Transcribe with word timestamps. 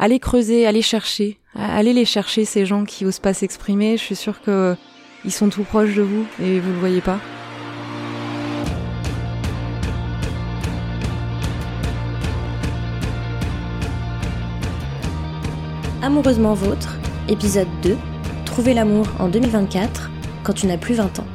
allez 0.00 0.18
creuser, 0.18 0.66
allez 0.66 0.82
chercher, 0.82 1.38
allez 1.54 1.92
les 1.92 2.06
chercher 2.06 2.44
ces 2.44 2.66
gens 2.66 2.84
qui 2.84 3.04
osent 3.04 3.20
pas 3.20 3.34
s'exprimer. 3.34 3.96
Je 3.98 4.02
suis 4.02 4.16
sûre 4.16 4.40
que 4.40 4.74
ils 5.24 5.30
sont 5.30 5.50
tout 5.50 5.62
proches 5.62 5.94
de 5.94 6.02
vous 6.02 6.26
et 6.42 6.58
vous 6.58 6.72
le 6.72 6.78
voyez 6.78 7.02
pas. 7.02 7.20
Amoureusement 16.02 16.54
vôtre, 16.54 16.96
épisode 17.28 17.68
2, 17.82 17.96
Trouver 18.46 18.72
l'amour 18.72 19.06
en 19.18 19.28
2024 19.28 20.10
quand 20.42 20.54
tu 20.54 20.66
n'as 20.66 20.78
plus 20.78 20.94
20 20.94 21.18
ans. 21.20 21.26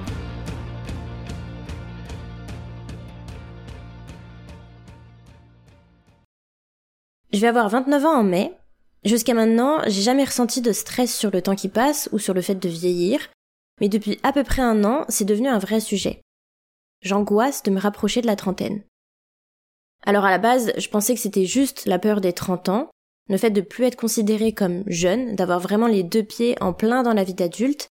Je 7.36 7.42
vais 7.42 7.48
avoir 7.48 7.68
29 7.68 8.06
ans 8.06 8.20
en 8.20 8.24
mai. 8.24 8.54
Jusqu'à 9.04 9.34
maintenant, 9.34 9.82
j'ai 9.88 10.02
jamais 10.02 10.24
ressenti 10.24 10.62
de 10.62 10.72
stress 10.72 11.14
sur 11.14 11.32
le 11.32 11.42
temps 11.42 11.58
qui 11.58 11.68
passe 11.68 12.08
ou 12.14 12.18
sur 12.18 12.34
le 12.34 12.42
fait 12.42 12.56
de 12.56 12.70
vieillir, 12.70 13.30
mais 13.82 13.90
depuis 13.90 14.18
à 14.24 14.32
peu 14.32 14.46
près 14.46 14.62
un 14.62 14.86
an, 14.86 15.04
c'est 15.10 15.26
devenu 15.26 15.50
un 15.50 15.60
vrai 15.60 15.82
sujet. 15.82 16.22
J'angoisse 17.02 17.62
de 17.64 17.72
me 17.72 17.80
rapprocher 17.82 18.22
de 18.22 18.28
la 18.28 18.38
trentaine. 18.38 18.84
Alors 20.06 20.24
à 20.24 20.32
la 20.32 20.38
base, 20.38 20.72
je 20.78 20.88
pensais 20.88 21.14
que 21.14 21.20
c'était 21.20 21.44
juste 21.44 21.86
la 21.86 22.00
peur 22.00 22.22
des 22.22 22.32
30 22.32 22.70
ans, 22.70 22.90
le 23.28 23.38
fait 23.38 23.50
de 23.50 23.60
plus 23.60 23.84
être 23.84 23.98
considéré 23.98 24.54
comme 24.54 24.86
jeune, 24.88 25.36
d'avoir 25.36 25.60
vraiment 25.60 25.88
les 25.88 26.04
deux 26.04 26.24
pieds 26.24 26.56
en 26.62 26.72
plein 26.72 27.04
dans 27.04 27.14
la 27.14 27.26
vie 27.26 27.34
d'adulte. 27.34 27.90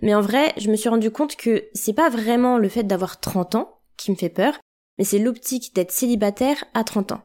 Mais 0.00 0.14
en 0.14 0.22
vrai, 0.22 0.54
je 0.56 0.70
me 0.70 0.76
suis 0.76 0.88
rendu 0.88 1.10
compte 1.10 1.36
que 1.36 1.68
c'est 1.74 1.92
pas 1.92 2.08
vraiment 2.08 2.56
le 2.56 2.70
fait 2.70 2.84
d'avoir 2.84 3.20
30 3.20 3.54
ans 3.54 3.80
qui 3.98 4.10
me 4.12 4.16
fait 4.16 4.30
peur, 4.30 4.58
mais 4.96 5.04
c'est 5.04 5.18
l'optique 5.18 5.74
d'être 5.74 5.92
célibataire 5.92 6.64
à 6.72 6.84
30 6.84 7.12
ans. 7.12 7.22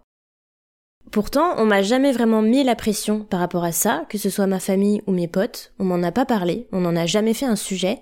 Pourtant, 1.13 1.53
on 1.59 1.66
m'a 1.67 1.84
jamais 1.84 2.12
vraiment 2.12 2.41
mis 2.41 2.63
la 2.63 2.76
pression 2.76 3.23
par 3.23 3.40
rapport 3.40 3.63
à 3.63 3.72
ça, 3.72 4.03
que 4.09 4.17
ce 4.17 4.31
soit 4.31 4.48
ma 4.48 4.59
famille 4.59 5.03
ou 5.05 5.12
mes 5.12 5.27
potes, 5.27 5.72
on 5.77 5.86
m'en 5.86 6.02
a 6.02 6.12
pas 6.12 6.25
parlé, 6.25 6.67
on 6.72 6.81
n'en 6.81 6.95
a 6.95 7.06
jamais 7.06 7.36
fait 7.36 7.45
un 7.45 7.56
sujet, 7.56 8.00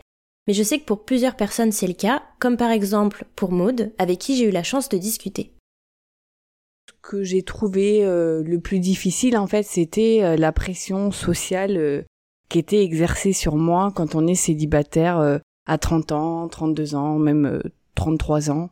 mais 0.48 0.54
je 0.54 0.64
sais 0.64 0.80
que 0.80 0.86
pour 0.86 1.04
plusieurs 1.04 1.36
personnes 1.36 1.74
c'est 1.74 1.88
le 1.88 1.94
cas, 1.94 2.24
comme 2.40 2.56
par 2.56 2.72
exemple 2.72 3.26
pour 3.36 3.52
Maude, 3.52 3.92
avec 3.98 4.20
qui 4.20 4.38
j'ai 4.38 4.46
eu 4.46 4.52
la 4.52 4.64
chance 4.64 4.88
de 4.88 4.98
discuter. 4.98 5.52
Ce 6.88 6.94
que 7.02 7.22
j'ai 7.22 7.44
trouvé 7.44 8.06
euh, 8.06 8.44
le 8.44 8.62
plus 8.62 8.80
difficile 8.80 9.38
en 9.38 9.46
fait, 9.46 9.64
c'était 9.64 10.22
euh, 10.24 10.38
la 10.38 10.54
pression 10.54 11.12
sociale 11.12 11.76
euh, 11.76 12.04
qui 12.48 12.60
était 12.60 12.82
exercée 12.82 13.34
sur 13.34 13.58
moi 13.58 13.92
quand 13.94 14.16
on 14.16 14.26
est 14.26 14.36
célibataire 14.36 15.42
à 15.66 15.78
30 15.78 16.14
ans, 16.14 16.48
32 16.48 16.96
ans, 16.96 17.20
même 17.20 17.62
33 17.96 18.52
ans. 18.52 18.70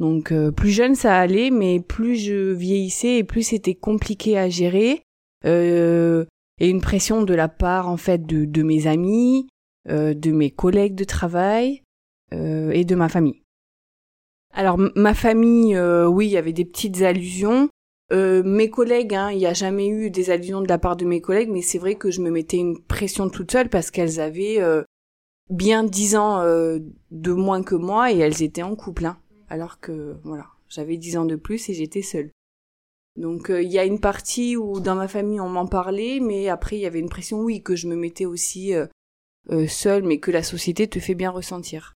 Donc 0.00 0.32
euh, 0.32 0.50
plus 0.50 0.70
jeune 0.70 0.94
ça 0.94 1.18
allait, 1.18 1.50
mais 1.50 1.80
plus 1.80 2.16
je 2.16 2.52
vieillissais 2.52 3.18
et 3.18 3.24
plus 3.24 3.42
c'était 3.42 3.74
compliqué 3.74 4.38
à 4.38 4.48
gérer. 4.48 5.02
Euh, 5.44 6.24
et 6.60 6.68
une 6.68 6.80
pression 6.80 7.22
de 7.22 7.34
la 7.34 7.48
part 7.48 7.88
en 7.88 7.96
fait 7.96 8.26
de, 8.26 8.44
de 8.44 8.62
mes 8.62 8.86
amis, 8.86 9.48
euh, 9.88 10.14
de 10.14 10.32
mes 10.32 10.50
collègues 10.50 10.94
de 10.94 11.04
travail 11.04 11.82
euh, 12.34 12.70
et 12.70 12.84
de 12.84 12.94
ma 12.94 13.08
famille. 13.08 13.42
Alors 14.52 14.78
ma 14.96 15.14
famille, 15.14 15.76
euh, 15.76 16.06
oui, 16.06 16.26
il 16.26 16.32
y 16.32 16.36
avait 16.36 16.52
des 16.52 16.64
petites 16.64 17.02
allusions. 17.02 17.68
mes 18.10 18.70
collègues, 18.70 19.14
hein, 19.14 19.30
il 19.30 19.38
n'y 19.38 19.46
a 19.46 19.54
jamais 19.54 19.88
eu 19.88 20.10
des 20.10 20.30
allusions 20.30 20.60
de 20.60 20.68
la 20.68 20.78
part 20.78 20.96
de 20.96 21.04
mes 21.04 21.20
collègues, 21.20 21.50
mais 21.50 21.62
c'est 21.62 21.78
vrai 21.78 21.94
que 21.94 22.10
je 22.10 22.20
me 22.20 22.30
mettais 22.30 22.56
une 22.56 22.78
pression 22.80 23.28
toute 23.28 23.52
seule 23.52 23.68
parce 23.68 23.90
qu'elles 23.90 24.20
avaient 24.20 24.58
bien 25.50 25.84
dix 25.84 26.16
ans 26.16 26.42
de 26.42 27.32
moins 27.32 27.62
que 27.62 27.74
moi 27.74 28.10
et 28.10 28.18
elles 28.18 28.42
étaient 28.42 28.62
en 28.62 28.74
couple. 28.74 29.06
Hein 29.06 29.18
alors 29.48 29.80
que 29.80 30.16
voilà, 30.24 30.46
j'avais 30.68 30.96
dix 30.96 31.16
ans 31.16 31.24
de 31.24 31.36
plus 31.36 31.68
et 31.68 31.74
j'étais 31.74 32.02
seule. 32.02 32.30
Donc 33.16 33.50
euh, 33.50 33.62
il 33.62 33.70
y 33.70 33.78
a 33.78 33.84
une 33.84 34.00
partie 34.00 34.56
où 34.56 34.80
dans 34.80 34.94
ma 34.94 35.08
famille 35.08 35.40
on 35.40 35.48
m'en 35.48 35.66
parlait, 35.66 36.20
mais 36.20 36.48
après 36.48 36.76
il 36.76 36.80
y 36.80 36.86
avait 36.86 37.00
une 37.00 37.08
pression, 37.08 37.40
oui, 37.40 37.62
que 37.62 37.74
je 37.74 37.88
me 37.88 37.96
mettais 37.96 38.26
aussi 38.26 38.74
euh, 38.74 38.86
euh, 39.50 39.66
seule, 39.66 40.04
mais 40.04 40.18
que 40.18 40.30
la 40.30 40.42
société 40.42 40.86
te 40.86 41.00
fait 41.00 41.14
bien 41.14 41.30
ressentir. 41.30 41.94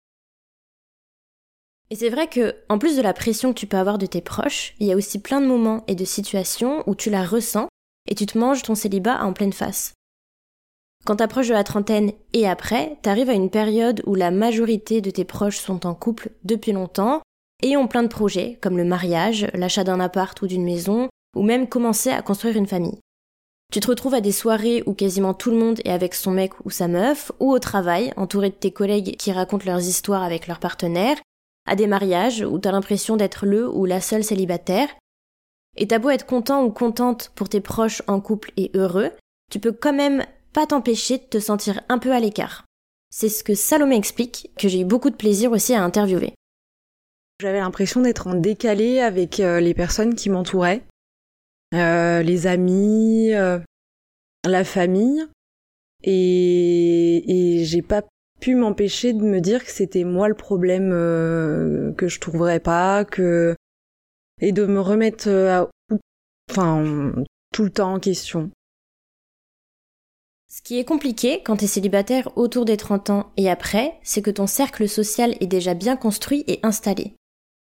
Et 1.92 1.96
c'est 1.96 2.10
vrai 2.10 2.28
que, 2.28 2.56
en 2.70 2.80
plus 2.80 2.96
de 2.96 3.02
la 3.02 3.14
pression 3.14 3.54
que 3.54 3.60
tu 3.60 3.68
peux 3.68 3.78
avoir 3.78 3.98
de 3.98 4.06
tes 4.06 4.22
proches, 4.22 4.74
il 4.80 4.88
y 4.88 4.94
a 4.94 4.96
aussi 4.96 5.20
plein 5.20 5.42
de 5.42 5.46
moments 5.46 5.84
et 5.88 5.96
de 5.96 6.06
situations 6.06 6.84
où 6.88 6.96
tu 6.96 7.10
la 7.10 7.26
ressens 7.26 7.68
et 8.08 8.16
tu 8.16 8.26
te 8.26 8.38
manges 8.38 8.64
ton 8.64 8.76
célibat 8.76 9.22
en 9.24 9.34
pleine 9.34 9.54
face. 9.54 9.94
Quand 11.04 11.18
t'approches 11.18 11.50
de 11.50 11.54
la 11.54 11.64
trentaine 11.64 12.14
et 12.34 12.48
après, 12.48 12.98
t'arrives 13.02 13.30
à 13.30 13.34
une 13.34 13.50
période 13.50 14.02
où 14.06 14.16
la 14.16 14.32
majorité 14.32 15.02
de 15.02 15.12
tes 15.12 15.26
proches 15.26 15.58
sont 15.58 15.86
en 15.86 15.94
couple 15.94 16.32
depuis 16.44 16.72
longtemps 16.72 17.22
et 17.62 17.76
plein 17.88 18.04
de 18.04 18.08
projets, 18.08 18.58
comme 18.62 18.78
le 18.78 18.86
mariage, 18.86 19.48
l'achat 19.54 19.84
d'un 19.84 20.00
appart 20.00 20.40
ou 20.42 20.48
d'une 20.48 20.64
maison, 20.64 21.10
ou 21.36 21.44
même 21.44 21.68
commencer 21.68 22.10
à 22.10 22.22
construire 22.22 22.58
une 22.58 22.68
famille. 22.68 23.00
Tu 23.72 23.80
te 23.80 23.88
retrouves 23.88 24.14
à 24.14 24.22
des 24.22 24.34
soirées 24.34 24.84
où 24.86 24.94
quasiment 24.94 25.34
tout 25.34 25.50
le 25.50 25.58
monde 25.58 25.80
est 25.86 25.92
avec 25.92 26.14
son 26.14 26.32
mec 26.32 26.52
ou 26.66 26.70
sa 26.70 26.90
meuf, 26.90 27.32
ou 27.40 27.52
au 27.52 27.60
travail, 27.60 28.12
entouré 28.18 28.50
de 28.50 28.56
tes 28.56 28.72
collègues 28.72 29.16
qui 29.16 29.32
racontent 29.32 29.66
leurs 29.66 29.88
histoires 29.88 30.24
avec 30.24 30.48
leurs 30.48 30.60
partenaires, 30.60 31.18
à 31.66 31.76
des 31.76 31.88
mariages 31.88 32.42
où 32.42 32.60
t'as 32.60 32.72
l'impression 32.72 33.16
d'être 33.16 33.46
le 33.46 33.70
ou 33.70 33.86
la 33.86 34.02
seule 34.02 34.26
célibataire. 34.26 34.90
Et 35.78 35.88
t'as 35.88 36.00
beau 36.00 36.10
être 36.10 36.26
content 36.26 36.64
ou 36.66 36.70
contente 36.70 37.32
pour 37.34 37.48
tes 37.48 37.62
proches 37.62 38.02
en 38.08 38.20
couple 38.20 38.52
et 38.58 38.72
heureux, 38.74 39.12
tu 39.50 39.60
peux 39.60 39.72
quand 39.72 39.94
même 39.94 40.26
pas 40.52 40.68
t'empêcher 40.68 41.18
de 41.18 41.24
te 41.24 41.40
sentir 41.40 41.80
un 41.88 41.98
peu 41.98 42.12
à 42.12 42.20
l'écart. 42.20 42.66
C'est 43.10 43.30
ce 43.30 43.44
que 43.44 43.56
Salomé 43.56 43.96
explique, 43.96 44.52
que 44.58 44.68
j'ai 44.68 44.82
eu 44.82 44.86
beaucoup 44.86 45.10
de 45.10 45.16
plaisir 45.16 45.52
aussi 45.54 45.74
à 45.74 45.84
interviewer. 45.84 46.34
J'avais 47.42 47.60
l'impression 47.60 48.02
d'être 48.02 48.28
en 48.28 48.36
décalé 48.36 49.00
avec 49.00 49.40
euh, 49.40 49.60
les 49.60 49.74
personnes 49.74 50.14
qui 50.14 50.30
m'entouraient, 50.30 50.84
euh, 51.74 52.22
les 52.22 52.46
amis, 52.46 53.34
euh, 53.34 53.58
la 54.48 54.64
famille, 54.64 55.26
et, 56.04 57.64
j'ai 57.66 57.82
pas 57.82 58.04
pu 58.42 58.54
m'empêcher 58.54 59.14
de 59.14 59.24
me 59.24 59.40
dire 59.42 59.66
que 59.66 59.72
c'était 59.72 60.04
moi 60.04 60.30
le 60.30 60.36
problème 60.36 60.92
que 61.98 62.08
je 62.08 62.20
trouverais 62.20 62.60
pas, 62.60 63.06
que 63.06 63.56
et 64.40 64.52
de 64.52 64.68
me 64.68 64.80
remettre 64.80 65.28
enfin 66.52 67.12
tout 67.52 67.64
le 67.64 67.72
temps 67.72 67.96
en 67.96 68.00
question. 68.00 68.52
Ce 70.48 70.62
qui 70.62 70.78
est 70.78 70.86
compliqué 70.86 71.42
quand 71.44 71.58
t'es 71.58 71.68
célibataire 71.68 72.38
autour 72.38 72.66
des 72.66 72.78
30 72.78 73.10
ans 73.10 73.32
et 73.36 73.50
après, 73.50 73.96
c'est 74.04 74.22
que 74.22 74.32
ton 74.32 74.46
cercle 74.46 74.88
social 74.88 75.36
est 75.40 75.48
déjà 75.48 75.74
bien 75.74 75.96
construit 75.96 76.44
et 76.48 76.60
installé. 76.62 77.16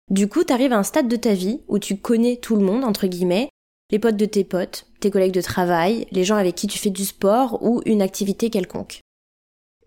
Du 0.09 0.27
coup, 0.27 0.43
t'arrives 0.43 0.73
à 0.73 0.77
un 0.79 0.83
stade 0.83 1.07
de 1.07 1.15
ta 1.15 1.33
vie 1.33 1.61
où 1.67 1.77
tu 1.77 1.97
connais 1.97 2.37
tout 2.37 2.55
le 2.55 2.65
monde, 2.65 2.83
entre 2.83 3.05
guillemets, 3.05 3.49
les 3.91 3.99
potes 3.99 4.17
de 4.17 4.25
tes 4.25 4.43
potes, 4.43 4.87
tes 4.99 5.11
collègues 5.11 5.33
de 5.33 5.41
travail, 5.41 6.07
les 6.11 6.23
gens 6.23 6.35
avec 6.35 6.55
qui 6.55 6.67
tu 6.67 6.79
fais 6.79 6.89
du 6.89 7.05
sport 7.05 7.61
ou 7.61 7.81
une 7.85 8.01
activité 8.01 8.49
quelconque. 8.49 9.01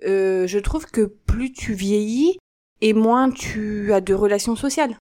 Euh, 0.05 0.47
je 0.47 0.59
trouve 0.59 0.87
que 0.87 1.03
plus 1.03 1.53
tu 1.53 1.75
vieillis 1.75 2.39
et 2.81 2.93
moins 2.93 3.31
tu 3.31 3.93
as 3.93 4.01
de 4.01 4.15
relations 4.15 4.55
sociales. 4.55 4.97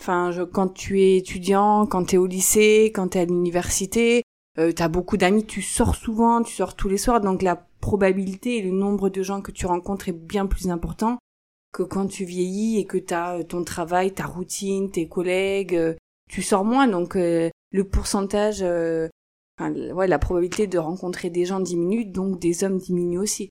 Enfin, 0.00 0.30
quand 0.52 0.68
tu 0.68 1.02
es 1.02 1.16
étudiant, 1.16 1.86
quand 1.86 2.06
tu 2.06 2.14
es 2.14 2.18
au 2.18 2.26
lycée, 2.26 2.90
quand 2.94 3.08
tu 3.08 3.18
es 3.18 3.22
à 3.22 3.24
l'université, 3.24 4.22
euh, 4.58 4.72
tu 4.72 4.82
as 4.82 4.88
beaucoup 4.88 5.18
d'amis, 5.18 5.44
tu 5.44 5.60
sors 5.60 5.94
souvent, 5.94 6.42
tu 6.42 6.54
sors 6.54 6.74
tous 6.74 6.88
les 6.88 6.98
soirs, 6.98 7.20
donc 7.20 7.42
la 7.42 7.66
probabilité 7.80 8.56
et 8.58 8.62
le 8.62 8.70
nombre 8.70 9.10
de 9.10 9.22
gens 9.22 9.42
que 9.42 9.52
tu 9.52 9.66
rencontres 9.66 10.08
est 10.08 10.12
bien 10.12 10.46
plus 10.46 10.70
important 10.70 11.18
que 11.72 11.82
quand 11.82 12.06
tu 12.06 12.24
vieillis 12.24 12.78
et 12.78 12.84
que 12.84 12.98
tu 12.98 13.14
as 13.14 13.38
euh, 13.38 13.42
ton 13.42 13.64
travail, 13.64 14.12
ta 14.12 14.26
routine, 14.26 14.90
tes 14.90 15.08
collègues, 15.08 15.74
euh, 15.74 15.94
tu 16.28 16.42
sors 16.42 16.64
moins. 16.64 16.88
Donc 16.88 17.16
euh, 17.16 17.50
le 17.70 17.84
pourcentage, 17.84 18.62
ouais, 18.62 20.08
la 20.08 20.18
probabilité 20.18 20.66
de 20.66 20.78
rencontrer 20.78 21.30
des 21.30 21.44
gens 21.44 21.60
diminue, 21.60 22.04
donc 22.04 22.38
des 22.38 22.64
hommes 22.64 22.78
diminue 22.78 23.18
aussi. 23.18 23.50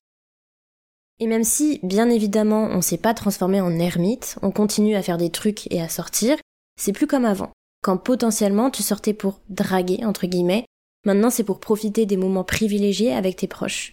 Et 1.20 1.26
même 1.26 1.44
si, 1.44 1.80
bien 1.82 2.08
évidemment, 2.10 2.68
on 2.70 2.80
s'est 2.80 2.98
pas 2.98 3.14
transformé 3.14 3.60
en 3.60 3.76
ermite, 3.78 4.38
on 4.42 4.52
continue 4.52 4.94
à 4.94 5.02
faire 5.02 5.18
des 5.18 5.30
trucs 5.30 5.70
et 5.72 5.82
à 5.82 5.88
sortir, 5.88 6.36
c'est 6.78 6.92
plus 6.92 7.08
comme 7.08 7.24
avant. 7.24 7.50
Quand 7.82 7.96
potentiellement 7.96 8.70
tu 8.70 8.82
sortais 8.82 9.14
pour 9.14 9.40
draguer, 9.48 10.04
entre 10.04 10.26
guillemets, 10.26 10.64
maintenant 11.04 11.30
c'est 11.30 11.44
pour 11.44 11.58
profiter 11.58 12.06
des 12.06 12.16
moments 12.16 12.44
privilégiés 12.44 13.12
avec 13.12 13.36
tes 13.36 13.48
proches. 13.48 13.92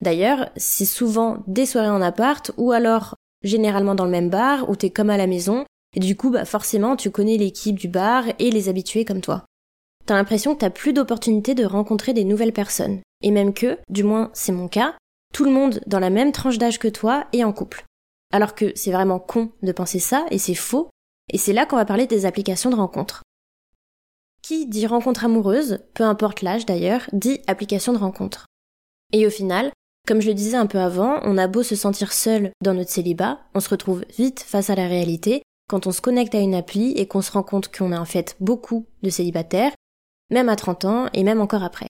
D'ailleurs, 0.00 0.50
c'est 0.56 0.84
souvent 0.84 1.42
des 1.46 1.66
soirées 1.66 1.88
en 1.88 2.02
appart 2.02 2.50
ou 2.56 2.72
alors 2.72 3.14
généralement 3.44 3.94
dans 3.94 4.04
le 4.04 4.10
même 4.10 4.30
bar 4.30 4.68
où 4.68 4.74
t'es 4.74 4.90
comme 4.90 5.10
à 5.10 5.16
la 5.16 5.28
maison, 5.28 5.64
et 5.94 6.00
du 6.00 6.16
coup, 6.16 6.30
bah 6.30 6.44
forcément, 6.44 6.96
tu 6.96 7.10
connais 7.10 7.36
l'équipe 7.36 7.78
du 7.78 7.86
bar 7.86 8.24
et 8.38 8.50
les 8.50 8.68
habitués 8.68 9.04
comme 9.04 9.20
toi. 9.20 9.44
T'as 10.06 10.14
l'impression 10.14 10.54
que 10.54 10.60
t'as 10.60 10.70
plus 10.70 10.92
d'opportunités 10.92 11.54
de 11.54 11.64
rencontrer 11.64 12.12
des 12.12 12.24
nouvelles 12.24 12.52
personnes. 12.52 13.00
Et 13.22 13.30
même 13.30 13.54
que, 13.54 13.78
du 13.88 14.02
moins 14.02 14.30
c'est 14.34 14.52
mon 14.52 14.68
cas, 14.68 14.96
tout 15.32 15.44
le 15.44 15.50
monde 15.50 15.80
dans 15.86 16.00
la 16.00 16.10
même 16.10 16.32
tranche 16.32 16.58
d'âge 16.58 16.78
que 16.78 16.88
toi 16.88 17.26
est 17.32 17.44
en 17.44 17.52
couple. 17.52 17.84
Alors 18.32 18.54
que 18.54 18.72
c'est 18.74 18.92
vraiment 18.92 19.20
con 19.20 19.52
de 19.62 19.72
penser 19.72 20.00
ça, 20.00 20.26
et 20.30 20.38
c'est 20.38 20.54
faux, 20.54 20.90
et 21.32 21.38
c'est 21.38 21.52
là 21.52 21.66
qu'on 21.66 21.76
va 21.76 21.84
parler 21.84 22.06
des 22.06 22.26
applications 22.26 22.70
de 22.70 22.76
rencontre. 22.76 23.22
Qui 24.42 24.66
dit 24.66 24.86
rencontre 24.86 25.24
amoureuse, 25.24 25.78
peu 25.94 26.04
importe 26.04 26.42
l'âge 26.42 26.66
d'ailleurs, 26.66 27.08
dit 27.12 27.40
application 27.46 27.92
de 27.92 27.98
rencontre. 27.98 28.46
Et 29.12 29.26
au 29.26 29.30
final, 29.30 29.70
comme 30.06 30.20
je 30.20 30.28
le 30.28 30.34
disais 30.34 30.56
un 30.56 30.66
peu 30.66 30.78
avant, 30.78 31.20
on 31.22 31.38
a 31.38 31.46
beau 31.46 31.62
se 31.62 31.76
sentir 31.76 32.12
seul 32.12 32.52
dans 32.62 32.74
notre 32.74 32.90
célibat, 32.90 33.40
on 33.54 33.60
se 33.60 33.70
retrouve 33.70 34.04
vite 34.18 34.40
face 34.40 34.70
à 34.70 34.74
la 34.74 34.86
réalité 34.86 35.42
quand 35.68 35.86
on 35.86 35.92
se 35.92 36.02
connecte 36.02 36.34
à 36.34 36.40
une 36.40 36.54
appli 36.54 36.92
et 36.92 37.08
qu'on 37.08 37.22
se 37.22 37.32
rend 37.32 37.42
compte 37.42 37.74
qu'on 37.74 37.92
a 37.92 37.98
en 37.98 38.04
fait 38.04 38.36
beaucoup 38.38 38.86
de 39.02 39.08
célibataires, 39.08 39.72
même 40.30 40.50
à 40.50 40.56
30 40.56 40.84
ans 40.84 41.06
et 41.14 41.24
même 41.24 41.40
encore 41.40 41.62
après. 41.62 41.86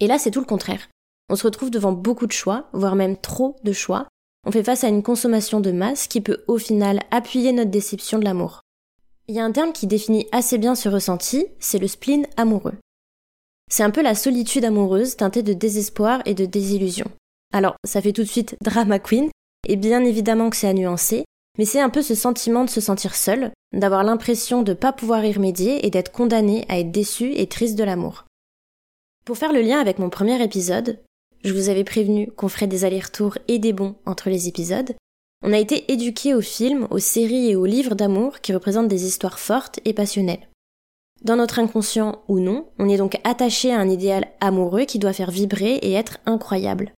Et 0.00 0.06
là, 0.06 0.18
c'est 0.18 0.30
tout 0.30 0.40
le 0.40 0.46
contraire. 0.46 0.88
On 1.30 1.36
se 1.36 1.44
retrouve 1.44 1.70
devant 1.70 1.92
beaucoup 1.92 2.26
de 2.26 2.32
choix, 2.32 2.68
voire 2.72 2.96
même 2.96 3.16
trop 3.16 3.56
de 3.64 3.72
choix. 3.72 4.06
On 4.46 4.52
fait 4.52 4.62
face 4.62 4.84
à 4.84 4.88
une 4.88 5.02
consommation 5.02 5.60
de 5.60 5.72
masse 5.72 6.06
qui 6.06 6.20
peut 6.20 6.44
au 6.46 6.58
final 6.58 7.00
appuyer 7.10 7.52
notre 7.52 7.70
déception 7.70 8.18
de 8.18 8.24
l'amour. 8.24 8.60
Il 9.28 9.34
y 9.34 9.40
a 9.40 9.44
un 9.44 9.52
terme 9.52 9.72
qui 9.72 9.86
définit 9.86 10.26
assez 10.32 10.58
bien 10.58 10.74
ce 10.74 10.90
ressenti, 10.90 11.46
c'est 11.58 11.78
le 11.78 11.88
spleen 11.88 12.26
amoureux. 12.36 12.74
C'est 13.76 13.82
un 13.82 13.90
peu 13.90 14.02
la 14.02 14.14
solitude 14.14 14.64
amoureuse 14.64 15.16
teintée 15.16 15.42
de 15.42 15.52
désespoir 15.52 16.22
et 16.26 16.34
de 16.34 16.44
désillusion. 16.44 17.10
Alors, 17.52 17.74
ça 17.84 18.00
fait 18.00 18.12
tout 18.12 18.22
de 18.22 18.28
suite 18.28 18.56
drama 18.62 19.00
queen, 19.00 19.30
et 19.66 19.74
bien 19.74 20.04
évidemment 20.04 20.48
que 20.48 20.54
c'est 20.54 20.68
à 20.68 20.72
nuancer, 20.72 21.24
mais 21.58 21.64
c'est 21.64 21.80
un 21.80 21.90
peu 21.90 22.00
ce 22.00 22.14
sentiment 22.14 22.62
de 22.62 22.70
se 22.70 22.80
sentir 22.80 23.16
seul, 23.16 23.50
d'avoir 23.72 24.04
l'impression 24.04 24.62
de 24.62 24.70
ne 24.70 24.76
pas 24.76 24.92
pouvoir 24.92 25.24
y 25.24 25.32
remédier 25.32 25.84
et 25.84 25.90
d'être 25.90 26.12
condamné 26.12 26.64
à 26.68 26.78
être 26.78 26.92
déçu 26.92 27.32
et 27.34 27.48
triste 27.48 27.74
de 27.74 27.82
l'amour. 27.82 28.26
Pour 29.24 29.38
faire 29.38 29.52
le 29.52 29.60
lien 29.60 29.80
avec 29.80 29.98
mon 29.98 30.08
premier 30.08 30.40
épisode, 30.40 31.00
je 31.42 31.52
vous 31.52 31.68
avais 31.68 31.82
prévenu 31.82 32.30
qu'on 32.30 32.46
ferait 32.46 32.68
des 32.68 32.84
allers-retours 32.84 33.38
et 33.48 33.58
des 33.58 33.72
bons 33.72 33.96
entre 34.06 34.30
les 34.30 34.46
épisodes. 34.46 34.94
On 35.42 35.52
a 35.52 35.58
été 35.58 35.90
éduqués 35.92 36.32
aux 36.32 36.42
films, 36.42 36.86
aux 36.92 37.00
séries 37.00 37.50
et 37.50 37.56
aux 37.56 37.66
livres 37.66 37.96
d'amour 37.96 38.38
qui 38.38 38.54
représentent 38.54 38.86
des 38.86 39.04
histoires 39.04 39.40
fortes 39.40 39.80
et 39.84 39.94
passionnelles. 39.94 40.46
Dans 41.24 41.36
notre 41.36 41.58
inconscient 41.58 42.22
ou 42.28 42.38
non, 42.38 42.68
on 42.78 42.88
est 42.88 42.98
donc 42.98 43.18
attaché 43.24 43.72
à 43.72 43.80
un 43.80 43.88
idéal 43.88 44.28
amoureux 44.40 44.84
qui 44.84 44.98
doit 44.98 45.14
faire 45.14 45.30
vibrer 45.30 45.76
et 45.76 45.92
être 45.92 46.18
incroyable. 46.26 46.92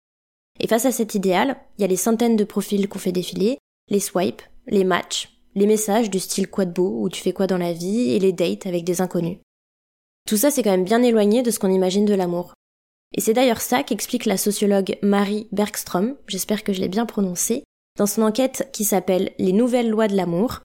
Et 0.58 0.66
face 0.66 0.84
à 0.84 0.92
cet 0.92 1.14
idéal, 1.14 1.56
il 1.78 1.82
y 1.82 1.84
a 1.84 1.88
les 1.88 1.96
centaines 1.96 2.36
de 2.36 2.44
profils 2.44 2.88
qu'on 2.88 2.98
fait 2.98 3.12
défiler, 3.12 3.58
les 3.88 4.00
swipes, 4.00 4.42
les 4.66 4.82
matchs, 4.82 5.38
les 5.54 5.66
messages 5.66 6.10
du 6.10 6.18
style 6.18 6.48
quoi 6.48 6.64
de 6.64 6.72
beau 6.72 7.02
ou 7.02 7.08
tu 7.08 7.22
fais 7.22 7.32
quoi 7.32 7.46
dans 7.46 7.56
la 7.56 7.72
vie 7.72 8.10
et 8.10 8.18
les 8.18 8.32
dates 8.32 8.66
avec 8.66 8.84
des 8.84 9.00
inconnus. 9.00 9.38
Tout 10.26 10.36
ça 10.36 10.50
c'est 10.50 10.64
quand 10.64 10.72
même 10.72 10.84
bien 10.84 11.02
éloigné 11.02 11.42
de 11.42 11.52
ce 11.52 11.60
qu'on 11.60 11.70
imagine 11.70 12.04
de 12.04 12.14
l'amour. 12.14 12.52
Et 13.16 13.20
c'est 13.20 13.32
d'ailleurs 13.32 13.60
ça 13.60 13.84
qu'explique 13.84 14.24
la 14.24 14.36
sociologue 14.36 14.98
Marie 15.02 15.46
Bergstrom, 15.52 16.16
j'espère 16.26 16.64
que 16.64 16.72
je 16.72 16.80
l'ai 16.80 16.88
bien 16.88 17.06
prononcé, 17.06 17.62
dans 17.96 18.06
son 18.06 18.22
enquête 18.22 18.68
qui 18.72 18.84
s'appelle 18.84 19.32
Les 19.38 19.52
nouvelles 19.52 19.88
lois 19.88 20.08
de 20.08 20.16
l'amour. 20.16 20.60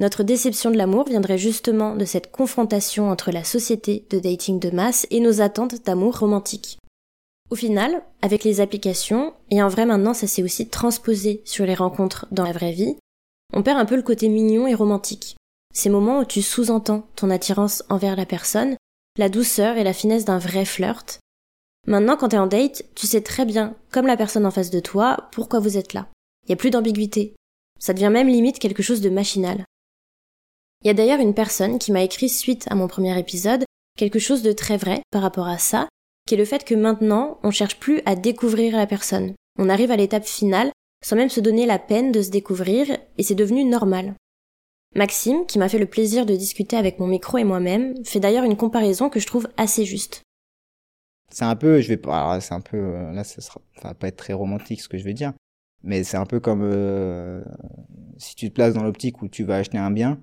Notre 0.00 0.22
déception 0.22 0.70
de 0.70 0.78
l'amour 0.78 1.06
viendrait 1.06 1.36
justement 1.36 1.94
de 1.94 2.06
cette 2.06 2.32
confrontation 2.32 3.10
entre 3.10 3.30
la 3.30 3.44
société 3.44 4.06
de 4.08 4.18
dating 4.18 4.58
de 4.58 4.70
masse 4.70 5.06
et 5.10 5.20
nos 5.20 5.42
attentes 5.42 5.84
d'amour 5.84 6.18
romantique. 6.18 6.78
Au 7.50 7.54
final, 7.54 8.02
avec 8.22 8.42
les 8.42 8.62
applications, 8.62 9.34
et 9.50 9.62
en 9.62 9.68
vrai 9.68 9.84
maintenant 9.84 10.14
ça 10.14 10.26
s'est 10.26 10.42
aussi 10.42 10.70
transposé 10.70 11.42
sur 11.44 11.66
les 11.66 11.74
rencontres 11.74 12.26
dans 12.30 12.44
la 12.44 12.52
vraie 12.52 12.72
vie, 12.72 12.96
on 13.52 13.62
perd 13.62 13.78
un 13.78 13.84
peu 13.84 13.94
le 13.94 14.02
côté 14.02 14.30
mignon 14.30 14.66
et 14.66 14.74
romantique. 14.74 15.36
Ces 15.74 15.90
moments 15.90 16.20
où 16.20 16.24
tu 16.24 16.40
sous-entends 16.40 17.06
ton 17.14 17.28
attirance 17.28 17.84
envers 17.90 18.16
la 18.16 18.24
personne, 18.24 18.76
la 19.18 19.28
douceur 19.28 19.76
et 19.76 19.84
la 19.84 19.92
finesse 19.92 20.24
d'un 20.24 20.38
vrai 20.38 20.64
flirt. 20.64 21.20
Maintenant, 21.86 22.16
quand 22.16 22.28
t'es 22.28 22.38
en 22.38 22.46
date, 22.46 22.84
tu 22.94 23.06
sais 23.06 23.20
très 23.20 23.44
bien, 23.44 23.76
comme 23.90 24.06
la 24.06 24.16
personne 24.16 24.46
en 24.46 24.50
face 24.50 24.70
de 24.70 24.80
toi, 24.80 25.28
pourquoi 25.30 25.60
vous 25.60 25.76
êtes 25.76 25.92
là. 25.92 26.08
Y 26.48 26.54
a 26.54 26.56
plus 26.56 26.70
d'ambiguïté. 26.70 27.34
Ça 27.78 27.92
devient 27.92 28.10
même 28.10 28.28
limite 28.28 28.58
quelque 28.58 28.82
chose 28.82 29.02
de 29.02 29.10
machinal. 29.10 29.64
Il 30.82 30.86
y 30.86 30.90
a 30.90 30.94
d'ailleurs 30.94 31.20
une 31.20 31.34
personne 31.34 31.78
qui 31.78 31.92
m'a 31.92 32.02
écrit 32.02 32.30
suite 32.30 32.66
à 32.70 32.74
mon 32.74 32.88
premier 32.88 33.18
épisode 33.18 33.64
quelque 33.98 34.18
chose 34.18 34.42
de 34.42 34.52
très 34.52 34.78
vrai 34.78 35.02
par 35.10 35.20
rapport 35.20 35.46
à 35.46 35.58
ça, 35.58 35.88
qui 36.26 36.34
est 36.34 36.38
le 36.38 36.46
fait 36.46 36.64
que 36.64 36.74
maintenant, 36.74 37.38
on 37.42 37.50
cherche 37.50 37.78
plus 37.78 38.00
à 38.06 38.16
découvrir 38.16 38.76
la 38.76 38.86
personne. 38.86 39.34
On 39.58 39.68
arrive 39.68 39.90
à 39.90 39.96
l'étape 39.96 40.24
finale 40.24 40.70
sans 41.04 41.16
même 41.16 41.28
se 41.28 41.40
donner 41.40 41.66
la 41.66 41.78
peine 41.78 42.12
de 42.12 42.22
se 42.22 42.30
découvrir, 42.30 42.86
et 43.16 43.22
c'est 43.22 43.34
devenu 43.34 43.64
normal. 43.64 44.14
Maxime, 44.94 45.46
qui 45.46 45.58
m'a 45.58 45.68
fait 45.68 45.78
le 45.78 45.86
plaisir 45.86 46.26
de 46.26 46.34
discuter 46.34 46.76
avec 46.76 46.98
mon 46.98 47.06
micro 47.06 47.38
et 47.38 47.44
moi-même, 47.44 47.94
fait 48.04 48.20
d'ailleurs 48.20 48.44
une 48.44 48.56
comparaison 48.56 49.08
que 49.08 49.20
je 49.20 49.26
trouve 49.26 49.48
assez 49.56 49.84
juste. 49.84 50.22
C'est 51.30 51.44
un 51.44 51.56
peu, 51.56 51.80
je 51.80 51.88
vais 51.88 51.96
pas, 51.96 52.40
c'est 52.40 52.54
un 52.54 52.60
peu, 52.60 52.76
euh, 52.76 53.12
là, 53.12 53.22
ça 53.22 53.40
sera, 53.40 53.60
ça 53.80 53.88
va 53.88 53.94
pas 53.94 54.08
être 54.08 54.16
très 54.16 54.32
romantique 54.32 54.80
ce 54.80 54.88
que 54.88 54.98
je 54.98 55.04
vais 55.04 55.14
dire, 55.14 55.32
mais 55.82 56.04
c'est 56.04 56.16
un 56.16 56.26
peu 56.26 56.40
comme 56.40 56.62
euh, 56.62 57.42
si 58.18 58.34
tu 58.34 58.48
te 58.48 58.54
places 58.54 58.74
dans 58.74 58.82
l'optique 58.82 59.22
où 59.22 59.28
tu 59.28 59.44
vas 59.44 59.56
acheter 59.56 59.78
un 59.78 59.90
bien. 59.90 60.20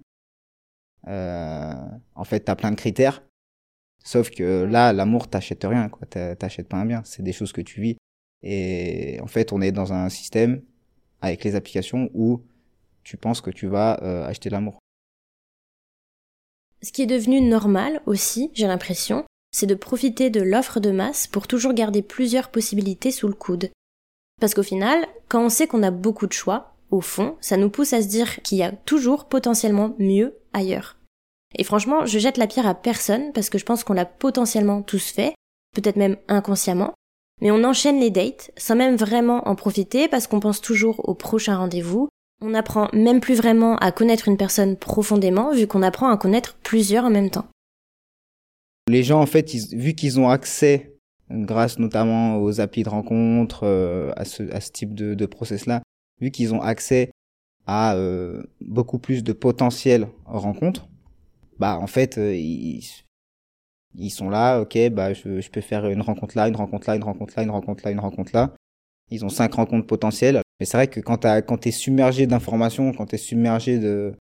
Euh, 1.08 1.74
en 2.16 2.24
fait, 2.24 2.42
t'as 2.42 2.56
plein 2.56 2.72
de 2.72 2.76
critères 2.76 3.24
Sauf 4.04 4.30
que 4.30 4.64
là, 4.64 4.94
l'amour, 4.94 5.28
t'achètes 5.28 5.66
rien, 5.66 5.90
quoi. 5.90 6.08
T'achètes 6.08 6.70
pas 6.70 6.78
un 6.78 6.86
bien. 6.86 7.02
C'est 7.04 7.24
des 7.24 7.34
choses 7.34 7.52
que 7.52 7.62
tu 7.62 7.82
vis. 7.82 7.98
Et 8.42 9.20
en 9.22 9.28
fait, 9.28 9.52
on 9.52 9.62
est 9.62 9.72
dans 9.72 9.92
un 9.92 10.08
système 10.10 10.62
avec 11.22 11.44
les 11.44 11.56
applications 11.56 12.10
où 12.14 12.42
tu 13.04 13.18
penses 13.18 13.42
que 13.42 13.50
tu 13.50 13.68
vas 13.68 14.02
euh, 14.04 14.26
acheter 14.26 14.50
l'amour. 14.50 14.80
Ce 16.82 16.92
qui 16.92 17.02
est 17.02 17.08
devenu 17.08 17.42
normal 17.42 18.02
aussi, 18.06 18.52
j'ai 18.54 18.68
l'impression, 18.68 19.26
c'est 19.52 19.66
de 19.66 19.76
profiter 19.76 20.30
de 20.30 20.42
l'offre 20.42 20.80
de 20.80 20.92
masse 20.92 21.28
pour 21.28 21.48
toujours 21.48 21.74
garder 21.74 22.02
plusieurs 22.02 22.50
possibilités 22.50 23.12
sous 23.12 23.28
le 23.28 23.34
coude. 23.34 23.72
Parce 24.40 24.54
qu'au 24.54 24.64
final, 24.64 25.06
quand 25.28 25.44
on 25.44 25.50
sait 25.50 25.68
qu'on 25.68 25.84
a 25.84 25.92
beaucoup 25.92 26.28
de 26.28 26.34
choix, 26.34 26.76
au 26.92 27.02
fond, 27.02 27.36
ça 27.42 27.58
nous 27.58 27.70
pousse 27.70 27.94
à 27.94 28.02
se 28.02 28.08
dire 28.08 28.42
qu'il 28.44 28.60
y 28.60 28.64
a 28.64 28.72
toujours 28.72 29.26
potentiellement 29.26 29.96
mieux 30.00 30.38
ailleurs. 30.54 30.97
Et 31.56 31.64
franchement, 31.64 32.06
je 32.06 32.20
jette 32.20 32.38
la 32.38 32.48
pierre 32.48 32.68
à 32.68 32.76
personne 32.76 33.32
parce 33.34 33.50
que 33.50 33.58
je 33.58 33.66
pense 33.66 33.84
qu'on 33.84 33.94
l'a 33.94 34.06
potentiellement 34.06 34.82
tous 34.82 35.12
fait, 35.12 35.34
peut-être 35.76 35.96
même 35.96 36.18
inconsciemment, 36.28 36.94
mais 37.42 37.52
on 37.52 37.64
enchaîne 37.64 38.00
les 38.00 38.10
dates 38.10 38.52
sans 38.58 38.76
même 38.76 38.96
vraiment 38.96 39.48
en 39.48 39.56
profiter 39.56 40.08
parce 40.08 40.28
qu'on 40.28 40.40
pense 40.40 40.62
toujours 40.62 41.08
au 41.08 41.14
prochain 41.14 41.58
rendez-vous. 41.58 42.10
On 42.42 42.54
apprend 42.54 42.90
même 42.94 43.20
plus 43.20 43.36
vraiment 43.36 43.78
à 43.78 43.92
connaître 43.92 44.28
une 44.28 44.38
personne 44.38 44.76
profondément 44.76 45.54
vu 45.54 45.68
qu'on 45.68 45.84
apprend 45.84 46.10
à 46.10 46.18
connaître 46.18 46.58
plusieurs 46.64 47.06
en 47.06 47.10
même 47.10 47.30
temps. 47.30 47.48
Les 48.88 49.04
gens, 49.04 49.20
en 49.20 49.26
fait, 49.26 49.54
vu 49.74 49.94
qu'ils 49.94 50.20
ont 50.20 50.30
accès, 50.30 50.96
grâce 51.30 51.78
notamment 51.78 52.38
aux 52.38 52.62
applis 52.62 52.84
de 52.84 52.90
rencontre, 52.90 53.64
euh, 53.64 54.14
à, 54.16 54.24
ce, 54.24 54.44
type 54.72 54.94
de, 54.94 55.26
process-là, 55.26 55.82
vu 56.22 56.32
qu'ils 56.32 56.54
ont 56.54 56.62
accès 56.62 57.12
à 57.66 57.96
euh, 57.96 58.44
beaucoup 58.62 58.98
plus 58.98 59.24
de 59.24 59.34
potentiel 59.34 60.08
rencontres, 60.26 60.88
bah 61.60 61.78
en 61.80 61.88
fait 61.88 62.18
euh, 62.18 62.36
ils, 62.36 62.84
ils 63.96 64.10
sont 64.10 64.30
là, 64.30 64.60
ok, 64.62 64.78
bah 64.92 65.14
je, 65.14 65.42
je 65.42 65.50
peux 65.50 65.62
faire 65.62 65.88
une 65.88 66.02
rencontre 66.02 66.38
là, 66.38 66.48
une 66.48 66.56
rencontre 66.56 66.88
là, 66.90 66.96
une 66.96 67.04
rencontre 67.04 67.34
là, 67.36 67.44
une 67.44 67.50
rencontre 67.50 67.84
là, 67.86 67.92
une 67.92 68.00
rencontre 68.00 68.32
là. 68.34 68.54
Ils 69.10 69.26
ont 69.26 69.30
cinq 69.30 69.54
rencontres 69.54 69.88
potentielles. 69.88 70.42
Mais 70.60 70.66
c'est 70.66 70.78
vrai 70.78 70.88
que 70.88 71.00
quand 71.00 71.18
t'as, 71.18 71.42
quand 71.42 71.58
t'es 71.58 71.72
submergé 71.72 72.28
d'informations, 72.28 72.92
quand 72.94 73.06
t'es 73.06 73.18
submergé 73.18 73.80
de, 73.80 74.14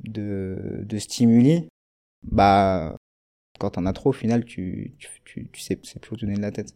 de, 0.00 0.82
de 0.84 0.98
stimuli, 0.98 1.68
bah, 2.22 2.96
quand 3.58 3.70
t'en 3.70 3.86
as 3.86 3.92
trop, 3.92 4.10
au 4.10 4.12
final, 4.12 4.44
tu, 4.44 4.94
tu, 5.24 5.48
tu, 5.50 5.60
sais, 5.60 5.78
c'est 5.82 6.00
plus 6.00 6.12
où 6.12 6.16
donner 6.16 6.36
de 6.36 6.42
la 6.42 6.52
tête. 6.52 6.74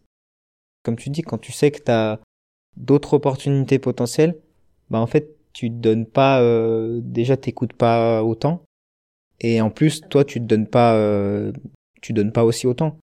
Comme 0.83 0.95
tu 0.95 1.09
dis, 1.09 1.21
quand 1.21 1.37
tu 1.37 1.51
sais 1.51 1.71
que 1.71 1.79
t'as 1.79 2.19
d'autres 2.77 3.13
opportunités 3.13 3.79
potentielles, 3.79 4.35
bah, 4.89 4.99
en 4.99 5.07
fait, 5.07 5.35
tu 5.53 5.69
te 5.69 5.75
donnes 5.75 6.05
pas, 6.05 6.41
euh, 6.41 6.99
déjà 7.03 7.37
t'écoutes 7.37 7.73
pas 7.73 8.23
autant. 8.23 8.63
Et 9.41 9.61
en 9.61 9.69
plus, 9.69 10.01
toi, 10.09 10.23
tu 10.25 10.39
te 10.39 10.45
donnes 10.45 10.67
pas, 10.67 10.95
euh, 10.95 11.51
tu 12.01 12.13
donnes 12.13 12.31
pas 12.31 12.43
aussi 12.43 12.67
autant. 12.67 12.97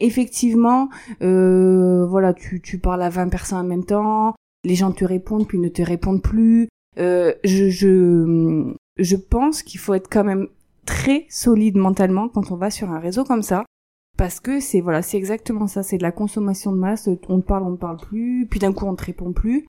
Effectivement, 0.00 0.88
euh, 1.22 2.06
voilà, 2.06 2.32
tu, 2.32 2.60
tu 2.60 2.78
parles 2.78 3.02
à 3.02 3.10
20 3.10 3.28
personnes 3.28 3.58
en 3.58 3.64
même 3.64 3.84
temps, 3.84 4.34
les 4.64 4.74
gens 4.74 4.92
te 4.92 5.04
répondent 5.04 5.46
puis 5.46 5.58
ne 5.58 5.68
te 5.68 5.82
répondent 5.82 6.22
plus. 6.22 6.68
Euh, 6.98 7.34
je, 7.44 7.68
je, 7.68 8.72
je 8.98 9.16
pense 9.16 9.62
qu'il 9.62 9.78
faut 9.78 9.94
être 9.94 10.08
quand 10.10 10.24
même 10.24 10.48
très 10.86 11.26
solide 11.28 11.76
mentalement 11.76 12.28
quand 12.28 12.50
on 12.50 12.56
va 12.56 12.70
sur 12.70 12.90
un 12.90 12.98
réseau 12.98 13.24
comme 13.24 13.42
ça. 13.42 13.64
Parce 14.16 14.40
que 14.40 14.60
c'est 14.60 14.80
voilà, 14.80 15.02
c'est 15.02 15.16
exactement 15.16 15.66
ça, 15.66 15.82
c'est 15.82 15.98
de 15.98 16.02
la 16.02 16.12
consommation 16.12 16.72
de 16.72 16.78
masse, 16.78 17.08
on 17.28 17.40
te 17.40 17.46
parle, 17.46 17.62
on 17.62 17.70
ne 17.70 17.76
parle 17.76 17.96
plus, 17.96 18.46
puis 18.50 18.60
d'un 18.60 18.72
coup 18.72 18.86
on 18.86 18.94
te 18.94 19.04
répond 19.04 19.32
plus. 19.32 19.66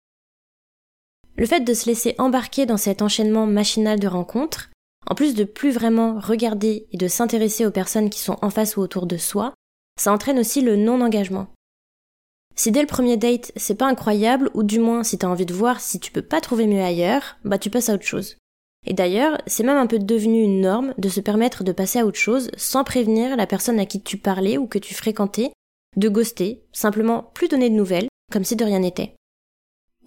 Le 1.38 1.46
fait 1.46 1.62
de 1.62 1.74
se 1.74 1.86
laisser 1.86 2.15
embarquer 2.18 2.65
dans 2.65 2.77
cet 2.77 3.01
enchaînement 3.01 3.48
machinal 3.48 4.00
de 4.00 4.08
rencontres, 4.08 4.71
en 5.10 5.15
plus 5.15 5.34
de 5.34 5.43
plus 5.43 5.72
vraiment 5.72 6.20
regarder 6.20 6.88
et 6.91 6.98
de 6.98 7.08
s'intéresser 7.08 7.65
aux 7.65 7.72
personnes 7.72 8.10
qui 8.10 8.20
sont 8.20 8.38
en 8.41 8.50
face 8.50 8.77
ou 8.77 8.81
autour 8.81 9.05
de 9.05 9.17
soi, 9.17 9.53
ça 10.00 10.13
entraîne 10.13 10.39
aussi 10.39 10.62
le 10.62 10.75
non-engagement. 10.75 11.48
Si 12.55 12.72
dès 12.72 12.81
le 12.81 12.88
premier 12.88 13.17
date 13.17 13.51
c'est 13.55 13.75
pas 13.75 13.88
incroyable, 13.88 14.50
ou 14.53 14.63
du 14.63 14.79
moins 14.79 15.03
si 15.03 15.17
t'as 15.17 15.27
envie 15.27 15.46
de 15.46 15.53
voir 15.53 15.79
si 15.79 16.00
tu 16.00 16.12
peux 16.12 16.22
pas 16.22 16.41
trouver 16.41 16.67
mieux 16.67 16.81
ailleurs, 16.81 17.38
bah 17.43 17.58
tu 17.58 17.70
passes 17.70 17.89
à 17.89 17.93
autre 17.93 18.05
chose. 18.05 18.38
Et 18.86 18.93
d'ailleurs, 18.93 19.38
c'est 19.46 19.63
même 19.63 19.77
un 19.77 19.88
peu 19.88 20.00
devenu 20.00 20.41
une 20.41 20.62
norme 20.62 20.93
de 20.98 21.10
se 21.10 21.22
permettre 21.22 21.63
de 21.63 21.72
passer 21.72 22.00
à 22.00 22.05
autre 22.05 22.17
chose 22.17 22.50
sans 22.58 22.84
prévenir 22.84 23.36
la 23.38 23.46
personne 23.46 23.79
à 23.79 23.86
qui 23.86 24.01
tu 24.01 24.17
parlais 24.17 24.58
ou 24.58 24.65
que 24.65 24.79
tu 24.79 24.96
fréquentais, 24.96 25.51
de 25.98 26.10
ghoster, 26.10 26.63
simplement 26.72 27.29
plus 27.34 27.48
donner 27.48 27.70
de 27.70 27.75
nouvelles, 27.75 28.08
comme 28.31 28.43
si 28.43 28.55
de 28.55 28.65
rien 28.65 28.79
n'était. 28.79 29.13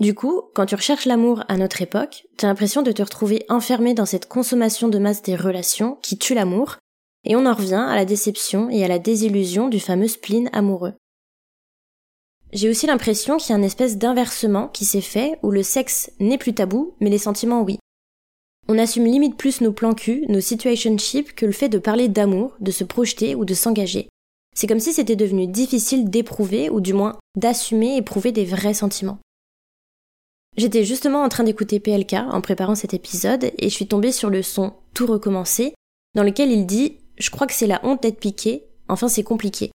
Du 0.00 0.14
coup, 0.14 0.42
quand 0.54 0.66
tu 0.66 0.74
recherches 0.74 1.06
l'amour 1.06 1.44
à 1.48 1.56
notre 1.56 1.80
époque, 1.80 2.26
t'as 2.36 2.48
l'impression 2.48 2.82
de 2.82 2.92
te 2.92 3.02
retrouver 3.02 3.44
enfermé 3.48 3.94
dans 3.94 4.06
cette 4.06 4.28
consommation 4.28 4.88
de 4.88 4.98
masse 4.98 5.22
des 5.22 5.36
relations 5.36 5.98
qui 6.02 6.18
tue 6.18 6.34
l'amour, 6.34 6.78
et 7.24 7.36
on 7.36 7.46
en 7.46 7.54
revient 7.54 7.86
à 7.88 7.94
la 7.94 8.04
déception 8.04 8.68
et 8.70 8.84
à 8.84 8.88
la 8.88 8.98
désillusion 8.98 9.68
du 9.68 9.80
fameux 9.80 10.08
spleen 10.08 10.50
amoureux. 10.52 10.94
J'ai 12.52 12.68
aussi 12.68 12.86
l'impression 12.86 13.36
qu'il 13.36 13.50
y 13.50 13.52
a 13.52 13.58
une 13.58 13.64
espèce 13.64 13.98
d'inversement 13.98 14.68
qui 14.68 14.84
s'est 14.84 15.00
fait 15.00 15.38
où 15.42 15.50
le 15.50 15.62
sexe 15.62 16.10
n'est 16.20 16.38
plus 16.38 16.54
tabou, 16.54 16.94
mais 17.00 17.10
les 17.10 17.18
sentiments 17.18 17.62
oui. 17.62 17.78
On 18.68 18.78
assume 18.78 19.04
limite 19.04 19.36
plus 19.36 19.60
nos 19.60 19.72
plans 19.72 19.94
cul, 19.94 20.24
nos 20.28 20.40
situationships 20.40 21.34
que 21.34 21.46
le 21.46 21.52
fait 21.52 21.68
de 21.68 21.78
parler 21.78 22.08
d'amour, 22.08 22.56
de 22.60 22.70
se 22.70 22.84
projeter 22.84 23.34
ou 23.34 23.44
de 23.44 23.54
s'engager. 23.54 24.08
C'est 24.54 24.66
comme 24.66 24.80
si 24.80 24.92
c'était 24.92 25.16
devenu 25.16 25.46
difficile 25.46 26.08
d'éprouver, 26.10 26.70
ou 26.70 26.80
du 26.80 26.94
moins 26.94 27.18
d'assumer 27.36 27.96
éprouver 27.96 28.32
des 28.32 28.44
vrais 28.44 28.74
sentiments. 28.74 29.18
J'étais 30.56 30.84
justement 30.84 31.22
en 31.22 31.28
train 31.28 31.44
d'écouter 31.44 31.80
PLK 31.80 32.14
en 32.14 32.40
préparant 32.40 32.76
cet 32.76 32.94
épisode 32.94 33.50
et 33.58 33.68
je 33.68 33.74
suis 33.74 33.88
tombée 33.88 34.12
sur 34.12 34.30
le 34.30 34.42
son 34.42 34.74
Tout 34.94 35.06
recommencer, 35.06 35.74
dans 36.14 36.22
lequel 36.22 36.52
il 36.52 36.64
dit 36.66 36.98
Je 37.18 37.30
crois 37.30 37.46
que 37.46 37.54
c'est 37.54 37.66
la 37.66 37.80
honte 37.84 38.02
d'être 38.02 38.20
piqué, 38.20 38.64
enfin 38.88 39.08
c'est 39.08 39.24
compliqué. 39.24 39.72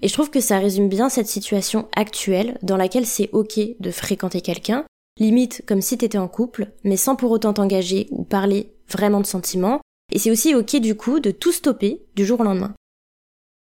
Et 0.00 0.08
je 0.08 0.12
trouve 0.12 0.30
que 0.30 0.40
ça 0.40 0.58
résume 0.58 0.88
bien 0.88 1.08
cette 1.08 1.26
situation 1.26 1.88
actuelle 1.96 2.58
dans 2.62 2.76
laquelle 2.76 3.06
c'est 3.06 3.30
ok 3.32 3.58
de 3.78 3.90
fréquenter 3.90 4.40
quelqu'un, 4.40 4.84
limite 5.18 5.64
comme 5.66 5.82
si 5.82 5.98
t'étais 5.98 6.18
en 6.18 6.28
couple, 6.28 6.70
mais 6.84 6.96
sans 6.96 7.16
pour 7.16 7.30
autant 7.32 7.52
t'engager 7.52 8.06
ou 8.10 8.24
parler 8.24 8.72
vraiment 8.88 9.20
de 9.20 9.26
sentiments, 9.26 9.80
et 10.12 10.18
c'est 10.18 10.30
aussi 10.30 10.54
ok 10.54 10.76
du 10.76 10.96
coup 10.96 11.18
de 11.18 11.30
tout 11.30 11.52
stopper 11.52 12.04
du 12.14 12.24
jour 12.24 12.40
au 12.40 12.44
lendemain. 12.44 12.74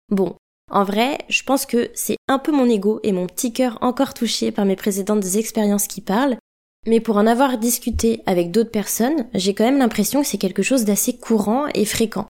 Bon, 0.09 0.35
en 0.71 0.83
vrai, 0.83 1.19
je 1.29 1.43
pense 1.43 1.65
que 1.65 1.91
c'est 1.93 2.17
un 2.27 2.39
peu 2.39 2.51
mon 2.51 2.69
ego 2.69 2.99
et 3.03 3.11
mon 3.11 3.27
petit 3.27 3.53
cœur 3.53 3.77
encore 3.81 4.13
touché 4.13 4.51
par 4.51 4.65
mes 4.65 4.75
précédentes 4.75 5.35
expériences 5.35 5.87
qui 5.87 6.01
parlent, 6.01 6.37
mais 6.87 6.99
pour 6.99 7.17
en 7.17 7.27
avoir 7.27 7.57
discuté 7.57 8.21
avec 8.25 8.51
d'autres 8.51 8.71
personnes, 8.71 9.27
j'ai 9.33 9.53
quand 9.53 9.63
même 9.63 9.77
l'impression 9.77 10.21
que 10.21 10.27
c'est 10.27 10.37
quelque 10.37 10.63
chose 10.63 10.85
d'assez 10.85 11.17
courant 11.17 11.67
et 11.73 11.85
fréquent. 11.85 12.27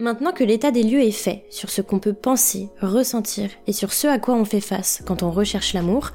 Maintenant 0.00 0.32
que 0.32 0.44
l'état 0.44 0.70
des 0.70 0.82
lieux 0.82 1.02
est 1.02 1.10
fait 1.10 1.44
sur 1.50 1.68
ce 1.68 1.82
qu'on 1.82 1.98
peut 1.98 2.14
penser, 2.14 2.70
ressentir 2.80 3.50
et 3.66 3.72
sur 3.72 3.92
ce 3.92 4.06
à 4.06 4.18
quoi 4.18 4.34
on 4.34 4.46
fait 4.46 4.62
face 4.62 5.02
quand 5.06 5.22
on 5.22 5.30
recherche 5.30 5.74
l'amour, 5.74 6.12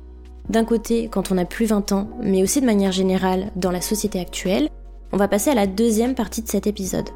d'un 0.49 0.65
côté 0.65 1.07
quand 1.09 1.31
on 1.31 1.37
a 1.37 1.45
plus 1.45 1.65
20 1.65 1.91
ans, 1.91 2.09
mais 2.21 2.43
aussi 2.43 2.61
de 2.61 2.65
manière 2.65 2.91
générale 2.91 3.51
dans 3.55 3.71
la 3.71 3.81
société 3.81 4.19
actuelle, 4.19 4.69
on 5.11 5.17
va 5.17 5.27
passer 5.27 5.49
à 5.49 5.55
la 5.55 5.67
deuxième 5.67 6.15
partie 6.15 6.41
de 6.41 6.47
cet 6.47 6.67
épisode. 6.67 7.09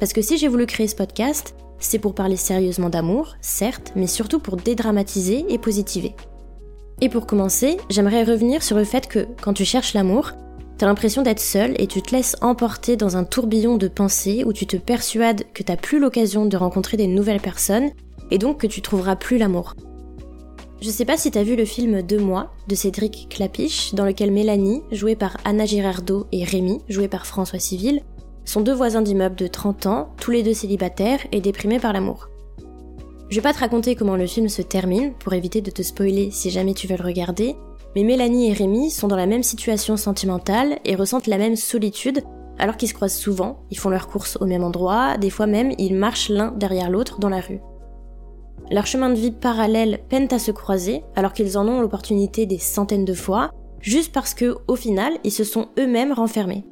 Parce 0.00 0.12
que 0.12 0.22
si 0.22 0.38
j'ai 0.38 0.48
voulu 0.48 0.66
créer 0.66 0.88
ce 0.88 0.96
podcast, 0.96 1.54
c'est 1.78 1.98
pour 1.98 2.14
parler 2.14 2.36
sérieusement 2.36 2.90
d'amour, 2.90 3.36
certes, 3.40 3.92
mais 3.96 4.06
surtout 4.06 4.38
pour 4.40 4.56
dédramatiser 4.56 5.44
et 5.48 5.58
positiver. 5.58 6.14
Et 7.00 7.08
pour 7.08 7.26
commencer, 7.26 7.76
j'aimerais 7.90 8.24
revenir 8.24 8.62
sur 8.62 8.76
le 8.76 8.84
fait 8.84 9.06
que, 9.06 9.26
quand 9.40 9.52
tu 9.52 9.64
cherches 9.64 9.94
l'amour, 9.94 10.32
T'as 10.78 10.86
l'impression 10.86 11.22
d'être 11.22 11.40
seul 11.40 11.74
et 11.80 11.88
tu 11.88 12.02
te 12.02 12.14
laisses 12.14 12.36
emporter 12.40 12.96
dans 12.96 13.16
un 13.16 13.24
tourbillon 13.24 13.78
de 13.78 13.88
pensées 13.88 14.44
où 14.46 14.52
tu 14.52 14.64
te 14.64 14.76
persuades 14.76 15.42
que 15.52 15.64
t'as 15.64 15.76
plus 15.76 15.98
l'occasion 15.98 16.46
de 16.46 16.56
rencontrer 16.56 16.96
des 16.96 17.08
nouvelles 17.08 17.40
personnes 17.40 17.90
et 18.30 18.38
donc 18.38 18.60
que 18.60 18.68
tu 18.68 18.80
trouveras 18.80 19.16
plus 19.16 19.38
l'amour. 19.38 19.74
Je 20.80 20.90
sais 20.90 21.04
pas 21.04 21.16
si 21.16 21.32
t'as 21.32 21.42
vu 21.42 21.56
le 21.56 21.64
film 21.64 22.02
Deux 22.02 22.20
mois 22.20 22.52
de 22.68 22.76
Cédric 22.76 23.26
Clapiche, 23.28 23.94
dans 23.94 24.04
lequel 24.04 24.30
Mélanie, 24.30 24.82
jouée 24.92 25.16
par 25.16 25.36
Anna 25.44 25.64
Girardot, 25.64 26.26
et 26.30 26.44
Rémi, 26.44 26.80
joué 26.88 27.08
par 27.08 27.26
François 27.26 27.58
Civil, 27.58 28.02
sont 28.44 28.60
deux 28.60 28.74
voisins 28.74 29.02
d'immeuble 29.02 29.34
de 29.34 29.48
30 29.48 29.86
ans, 29.86 30.10
tous 30.20 30.30
les 30.30 30.44
deux 30.44 30.54
célibataires 30.54 31.20
et 31.32 31.40
déprimés 31.40 31.80
par 31.80 31.92
l'amour. 31.92 32.28
Je 33.28 33.36
vais 33.36 33.42
pas 33.42 33.52
te 33.52 33.58
raconter 33.58 33.96
comment 33.96 34.14
le 34.14 34.26
film 34.26 34.48
se 34.48 34.62
termine, 34.62 35.14
pour 35.14 35.32
éviter 35.32 35.60
de 35.60 35.70
te 35.72 35.82
spoiler 35.82 36.30
si 36.30 36.48
jamais 36.50 36.74
tu 36.74 36.86
veux 36.86 36.96
le 36.96 37.04
regarder, 37.04 37.56
mais 37.96 38.04
Mélanie 38.04 38.48
et 38.48 38.52
Rémi 38.52 38.92
sont 38.92 39.08
dans 39.08 39.16
la 39.16 39.26
même 39.26 39.42
situation 39.42 39.96
sentimentale 39.96 40.78
et 40.84 40.94
ressentent 40.94 41.26
la 41.26 41.38
même 41.38 41.56
solitude 41.56 42.22
alors 42.58 42.76
qu'ils 42.76 42.88
se 42.88 42.94
croisent 42.94 43.18
souvent, 43.18 43.60
ils 43.70 43.78
font 43.78 43.88
leurs 43.88 44.08
courses 44.08 44.36
au 44.40 44.46
même 44.46 44.64
endroit, 44.64 45.16
des 45.16 45.30
fois 45.30 45.46
même 45.46 45.72
ils 45.78 45.94
marchent 45.94 46.28
l'un 46.28 46.50
derrière 46.52 46.90
l'autre 46.90 47.18
dans 47.20 47.28
la 47.28 47.40
rue. 47.40 47.60
Leurs 48.70 48.86
chemins 48.86 49.10
de 49.10 49.14
vie 49.14 49.30
parallèles 49.30 50.00
peinent 50.08 50.32
à 50.32 50.38
se 50.38 50.50
croiser 50.50 51.02
alors 51.16 51.32
qu'ils 51.32 51.56
en 51.56 51.66
ont 51.66 51.80
l'opportunité 51.80 52.46
des 52.46 52.58
centaines 52.58 53.04
de 53.04 53.14
fois, 53.14 53.50
juste 53.80 54.12
parce 54.12 54.34
que, 54.34 54.56
au 54.66 54.76
final, 54.76 55.14
ils 55.24 55.32
se 55.32 55.44
sont 55.44 55.68
eux-mêmes 55.78 56.12
renfermés. 56.12 56.64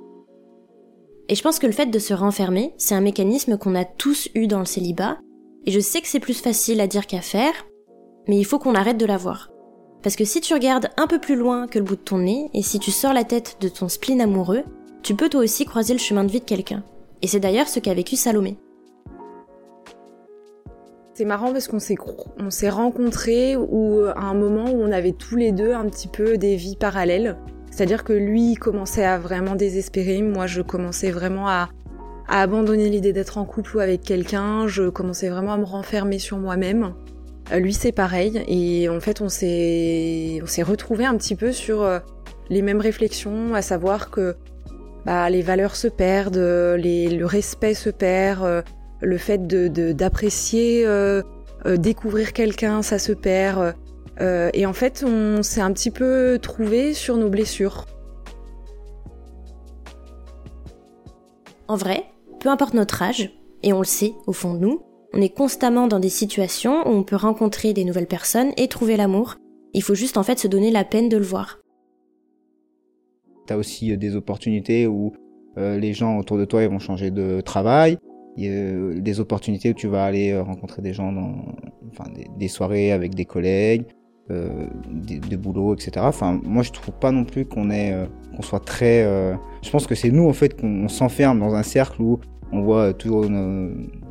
Et 1.29 1.35
je 1.35 1.43
pense 1.43 1.59
que 1.59 1.67
le 1.67 1.73
fait 1.73 1.87
de 1.87 1.99
se 1.99 2.15
renfermer, 2.15 2.75
c'est 2.77 2.95
un 2.95 3.01
mécanisme 3.01 3.59
qu'on 3.59 3.75
a 3.75 3.85
tous 3.85 4.29
eu 4.35 4.47
dans 4.47 4.61
le 4.61 4.65
célibat, 4.65 5.19
et 5.65 5.73
je 5.73 5.81
sais 5.81 6.01
que 6.01 6.09
c'est 6.09 6.21
plus 6.21 6.41
facile 6.41 6.81
à 6.81 6.87
dire 6.87 7.07
qu'à 7.07 7.21
faire, 7.21 7.55
mais 8.29 8.39
il 8.39 8.45
faut 8.45 8.59
qu'on 8.59 8.75
arrête 8.75 8.99
de 8.99 9.07
l'avoir. 9.07 9.51
Parce 10.03 10.15
que 10.15 10.25
si 10.25 10.41
tu 10.41 10.55
regardes 10.55 10.91
un 10.97 11.09
peu 11.09 11.19
plus 11.19 11.35
loin 11.35 11.67
que 11.67 11.79
le 11.79 11.85
bout 11.85 11.97
de 11.97 12.01
ton 12.01 12.19
nez, 12.19 12.49
et 12.55 12.63
si 12.63 12.79
tu 12.79 12.93
sors 12.93 13.13
la 13.13 13.25
tête 13.25 13.57
de 13.61 13.69
ton 13.69 13.89
spleen 13.89 14.21
amoureux, 14.21 14.63
tu 15.03 15.15
peux 15.15 15.29
toi 15.29 15.41
aussi 15.43 15.65
croiser 15.65 15.95
le 15.95 15.99
chemin 15.99 16.25
de 16.25 16.31
vie 16.31 16.41
de 16.41 16.45
quelqu'un. 16.45 16.85
Et 17.23 17.27
c'est 17.27 17.41
d'ailleurs 17.41 17.69
ce 17.69 17.81
qu'a 17.81 17.95
vécu 17.95 18.15
Salomé. 18.15 18.57
C'est 21.17 21.25
marrant 21.25 21.51
parce 21.51 21.67
qu'on 21.67 21.79
s'est 21.79 21.97
on 21.99 22.71
rencontrés 22.71 23.57
ou 23.57 24.03
à 24.05 24.21
un 24.21 24.35
moment 24.35 24.67
où 24.71 24.83
on 24.83 24.93
avait 24.93 25.13
tous 25.13 25.37
les 25.37 25.51
deux 25.51 25.73
un 25.73 25.87
petit 25.87 26.09
peu 26.09 26.37
des 26.37 26.57
vies 26.57 26.77
parallèles. 26.77 27.39
C'est-à-dire 27.71 28.05
que 28.05 28.13
lui 28.13 28.51
il 28.53 28.59
commençait 28.59 29.07
à 29.07 29.19
vraiment 29.19 29.55
désespérer, 29.55 30.21
moi 30.21 30.47
je 30.47 30.61
commençais 30.61 31.11
vraiment 31.11 31.49
à, 31.49 31.71
abandonner 32.29 32.91
l'idée 32.91 33.15
d'être 33.15 33.39
en 33.39 33.47
couple 33.47 33.79
ou 33.79 33.81
avec 33.81 34.03
quelqu'un, 34.03 34.67
je 34.67 34.91
commençais 34.91 35.31
vraiment 35.31 35.55
à 35.55 35.57
me 35.57 35.65
renfermer 35.65 36.19
sur 36.19 36.37
moi-même. 36.37 36.93
Euh, 37.51 37.61
lui, 37.61 37.73
c'est 37.73 37.93
pareil. 37.93 38.43
Et 38.47 38.91
en 38.91 39.01
fait, 39.01 39.23
on 39.23 39.31
s'est, 39.31 40.43
on 40.43 40.65
retrouvé 40.65 41.07
un 41.07 41.17
petit 41.17 41.35
peu 41.35 41.51
sur 41.51 41.81
euh, 41.81 41.99
les 42.51 42.61
mêmes 42.61 42.83
réflexions, 42.83 43.55
à 43.55 43.63
savoir 43.63 44.11
que 44.11 44.37
bah, 45.07 45.31
les 45.31 45.41
valeurs 45.41 45.77
se 45.77 45.89
perdent, 45.89 46.37
les, 46.37 47.09
le 47.09 47.25
respect 47.25 47.75
se 47.75 47.89
perd, 47.89 48.45
euh, 48.45 48.63
le 49.01 49.19
fait 49.19 49.47
de, 49.47 49.93
d'apprécier, 49.93 50.87
découvrir 51.65 52.33
quelqu'un, 52.33 52.83
ça 52.83 52.99
se 52.99 53.13
perd. 53.13 53.75
et 54.21 54.67
en 54.67 54.73
fait, 54.73 55.05
on 55.07 55.43
s'est 55.43 55.61
un 55.61 55.73
petit 55.73 55.91
peu 55.91 56.39
trouvé 56.41 56.95
sur 56.95 57.17
nos 57.17 57.29
blessures. 57.29 57.87
En 61.69 61.77
vrai, 61.77 62.05
peu 62.39 62.49
importe 62.49 62.75
notre 62.75 63.03
âge, 63.03 63.31
et 63.63 63.73
on 63.73 63.81
le 63.81 63.85
sait 63.85 64.15
au 64.27 64.33
fond 64.33 64.55
de 64.55 64.61
nous, 64.61 64.83
on 65.13 65.21
est 65.21 65.35
constamment 65.35 65.89
dans 65.89 65.99
des 65.99 66.09
situations 66.09 66.87
où 66.87 66.91
on 66.91 67.03
peut 67.03 67.17
rencontrer 67.17 67.73
des 67.73 67.85
nouvelles 67.85 68.07
personnes 68.07 68.53
et 68.57 68.69
trouver 68.69 68.97
l'amour. 68.97 69.37
Il 69.73 69.83
faut 69.83 69.95
juste 69.95 70.17
en 70.17 70.23
fait 70.23 70.39
se 70.39 70.47
donner 70.47 70.71
la 70.71 70.85
peine 70.85 71.09
de 71.09 71.17
le 71.17 71.25
voir. 71.25 71.59
T'as 73.47 73.57
aussi 73.57 73.93
euh, 73.93 73.97
des 73.97 74.15
opportunités 74.15 74.87
où 74.87 75.13
euh, 75.59 75.79
les 75.79 75.93
gens 75.93 76.19
autour 76.19 76.39
de 76.39 76.45
toi 76.45 76.63
ils 76.63 76.69
vont 76.69 76.79
changer 76.79 77.11
de 77.11 77.41
travail. 77.41 77.99
Euh, 78.39 79.01
des 79.01 79.21
opportunités 79.21 79.71
où 79.71 79.75
tu 79.75 79.87
vas 79.87 80.05
aller 80.05 80.39
rencontrer 80.39 80.83
des 80.83 80.93
gens 80.93 81.11
dans 81.11 81.37
des, 82.39 82.49
soirées 82.49 82.93
avec 82.93 83.15
des 83.15 83.25
collègues, 83.25 83.85
euh, 84.31 84.67
des, 84.91 85.37
boulots, 85.39 85.75
etc. 85.75 85.93
Enfin, 86.01 86.41
moi 86.45 86.63
je 86.63 86.71
trouve 86.71 86.95
pas 86.99 87.13
non 87.13 87.25
plus 87.25 87.47
qu'on 87.47 87.69
qu'on 87.69 88.43
soit 88.43 88.65
très. 88.65 89.05
je 89.63 89.71
pense 89.71 89.87
que 89.87 89.95
c'est 89.95 90.11
nous 90.11 90.29
en 90.29 90.35
fait 90.35 90.61
qu'on 90.61 90.89
s'enferme 90.89 91.39
dans 91.39 91.55
un 91.55 91.63
cercle 91.63 92.03
où 92.03 92.21
on 92.53 92.61
voit 92.61 92.93
toujours 92.93 93.25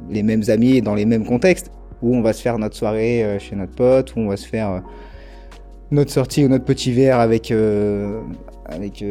les 0.09 0.23
mêmes 0.23 0.43
amis 0.47 0.81
dans 0.81 0.95
les 0.95 1.05
mêmes 1.05 1.25
contextes, 1.25 1.71
où 2.01 2.15
on 2.15 2.21
va 2.21 2.33
se 2.33 2.41
faire 2.41 2.57
notre 2.59 2.75
soirée 2.75 3.23
euh, 3.23 3.39
chez 3.39 3.55
notre 3.55 3.73
pote, 3.73 4.15
où 4.15 4.19
on 4.19 4.27
va 4.27 4.37
se 4.37 4.47
faire 4.47 4.69
euh, 4.69 4.79
notre 5.91 6.11
sortie 6.11 6.43
ou 6.45 6.47
notre 6.47 6.65
petit 6.65 6.91
verre 6.91 7.19
avec, 7.19 7.51
euh, 7.51 8.21
avec 8.65 9.03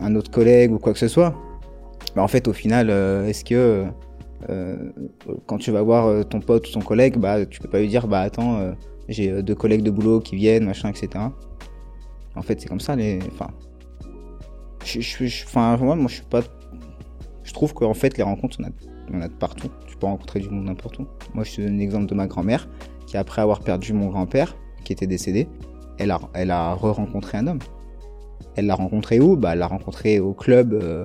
un 0.00 0.14
autre 0.16 0.30
collègue 0.30 0.72
ou 0.72 0.78
quoi 0.78 0.92
que 0.92 0.98
ce 0.98 1.08
soit. 1.08 1.34
Mais 2.14 2.22
en 2.22 2.28
fait, 2.28 2.48
au 2.48 2.52
final, 2.52 2.90
est-ce 2.90 3.44
que 3.44 3.84
quand 5.46 5.58
tu 5.58 5.70
vas 5.70 5.82
voir 5.82 6.26
ton 6.26 6.40
pote 6.40 6.68
ou 6.68 6.72
ton 6.72 6.80
collègue, 6.80 7.16
bah, 7.16 7.46
tu 7.46 7.60
peux 7.60 7.68
pas 7.68 7.80
lui 7.80 7.88
dire, 7.88 8.06
bah 8.06 8.20
attends, 8.20 8.74
j'ai 9.08 9.42
deux 9.42 9.54
collègues 9.54 9.82
de 9.82 9.90
boulot 9.90 10.20
qui 10.20 10.36
viennent, 10.36 10.64
machin, 10.64 10.90
etc. 10.90 11.24
En 12.36 12.42
fait, 12.42 12.60
c'est 12.60 12.68
comme 12.68 12.80
ça, 12.80 12.96
les. 12.96 13.18
Enfin. 13.32 13.48
Je, 14.84 14.98
moi, 15.84 15.96
je 16.08 16.14
suis 16.14 16.24
pas. 16.24 16.42
Je 17.42 17.52
trouve 17.52 17.72
qu'en 17.74 17.94
fait, 17.94 18.16
les 18.18 18.22
rencontres, 18.22 18.58
on 18.60 18.64
a 18.64 18.70
on 19.12 19.20
a 19.20 19.28
de 19.28 19.32
partout. 19.32 19.68
Tu 19.86 19.96
peux 19.96 20.06
rencontrer 20.06 20.40
du 20.40 20.48
monde 20.48 20.64
n'importe 20.64 20.98
où. 20.98 21.06
Moi, 21.34 21.44
je 21.44 21.56
te 21.56 21.60
donne 21.60 21.78
l'exemple 21.78 22.06
de 22.06 22.14
ma 22.14 22.26
grand-mère, 22.26 22.68
qui 23.06 23.16
après 23.16 23.42
avoir 23.42 23.60
perdu 23.60 23.92
mon 23.92 24.08
grand-père, 24.08 24.56
qui 24.84 24.92
était 24.92 25.06
décédé, 25.06 25.48
elle 25.98 26.10
a, 26.10 26.20
elle 26.34 26.50
a 26.50 26.74
re-rencontré 26.74 27.38
un 27.38 27.46
homme. 27.46 27.60
Elle 28.56 28.66
l'a 28.66 28.74
rencontré 28.74 29.20
où? 29.20 29.36
Bah, 29.36 29.50
elle 29.52 29.60
l'a 29.60 29.66
rencontré 29.66 30.20
au 30.20 30.32
club 30.32 30.74
euh, 30.74 31.04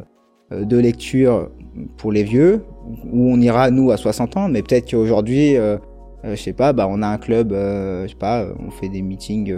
de 0.51 0.77
lecture 0.77 1.51
pour 1.97 2.11
les 2.11 2.23
vieux, 2.23 2.63
où 3.11 3.31
on 3.31 3.39
ira 3.39 3.71
nous 3.71 3.91
à 3.91 3.97
60 3.97 4.37
ans, 4.37 4.49
mais 4.49 4.61
peut-être 4.61 4.89
qu'aujourd'hui, 4.89 5.55
euh, 5.55 5.77
euh, 6.25 6.35
je 6.35 6.41
sais 6.41 6.53
pas, 6.53 6.73
bah, 6.73 6.87
on 6.89 7.01
a 7.01 7.07
un 7.07 7.17
club, 7.17 7.51
je 7.53 8.07
sais 8.07 8.15
pas, 8.15 8.47
on 8.59 8.71
fait 8.71 8.89
des 8.89 9.01
meetings, 9.01 9.55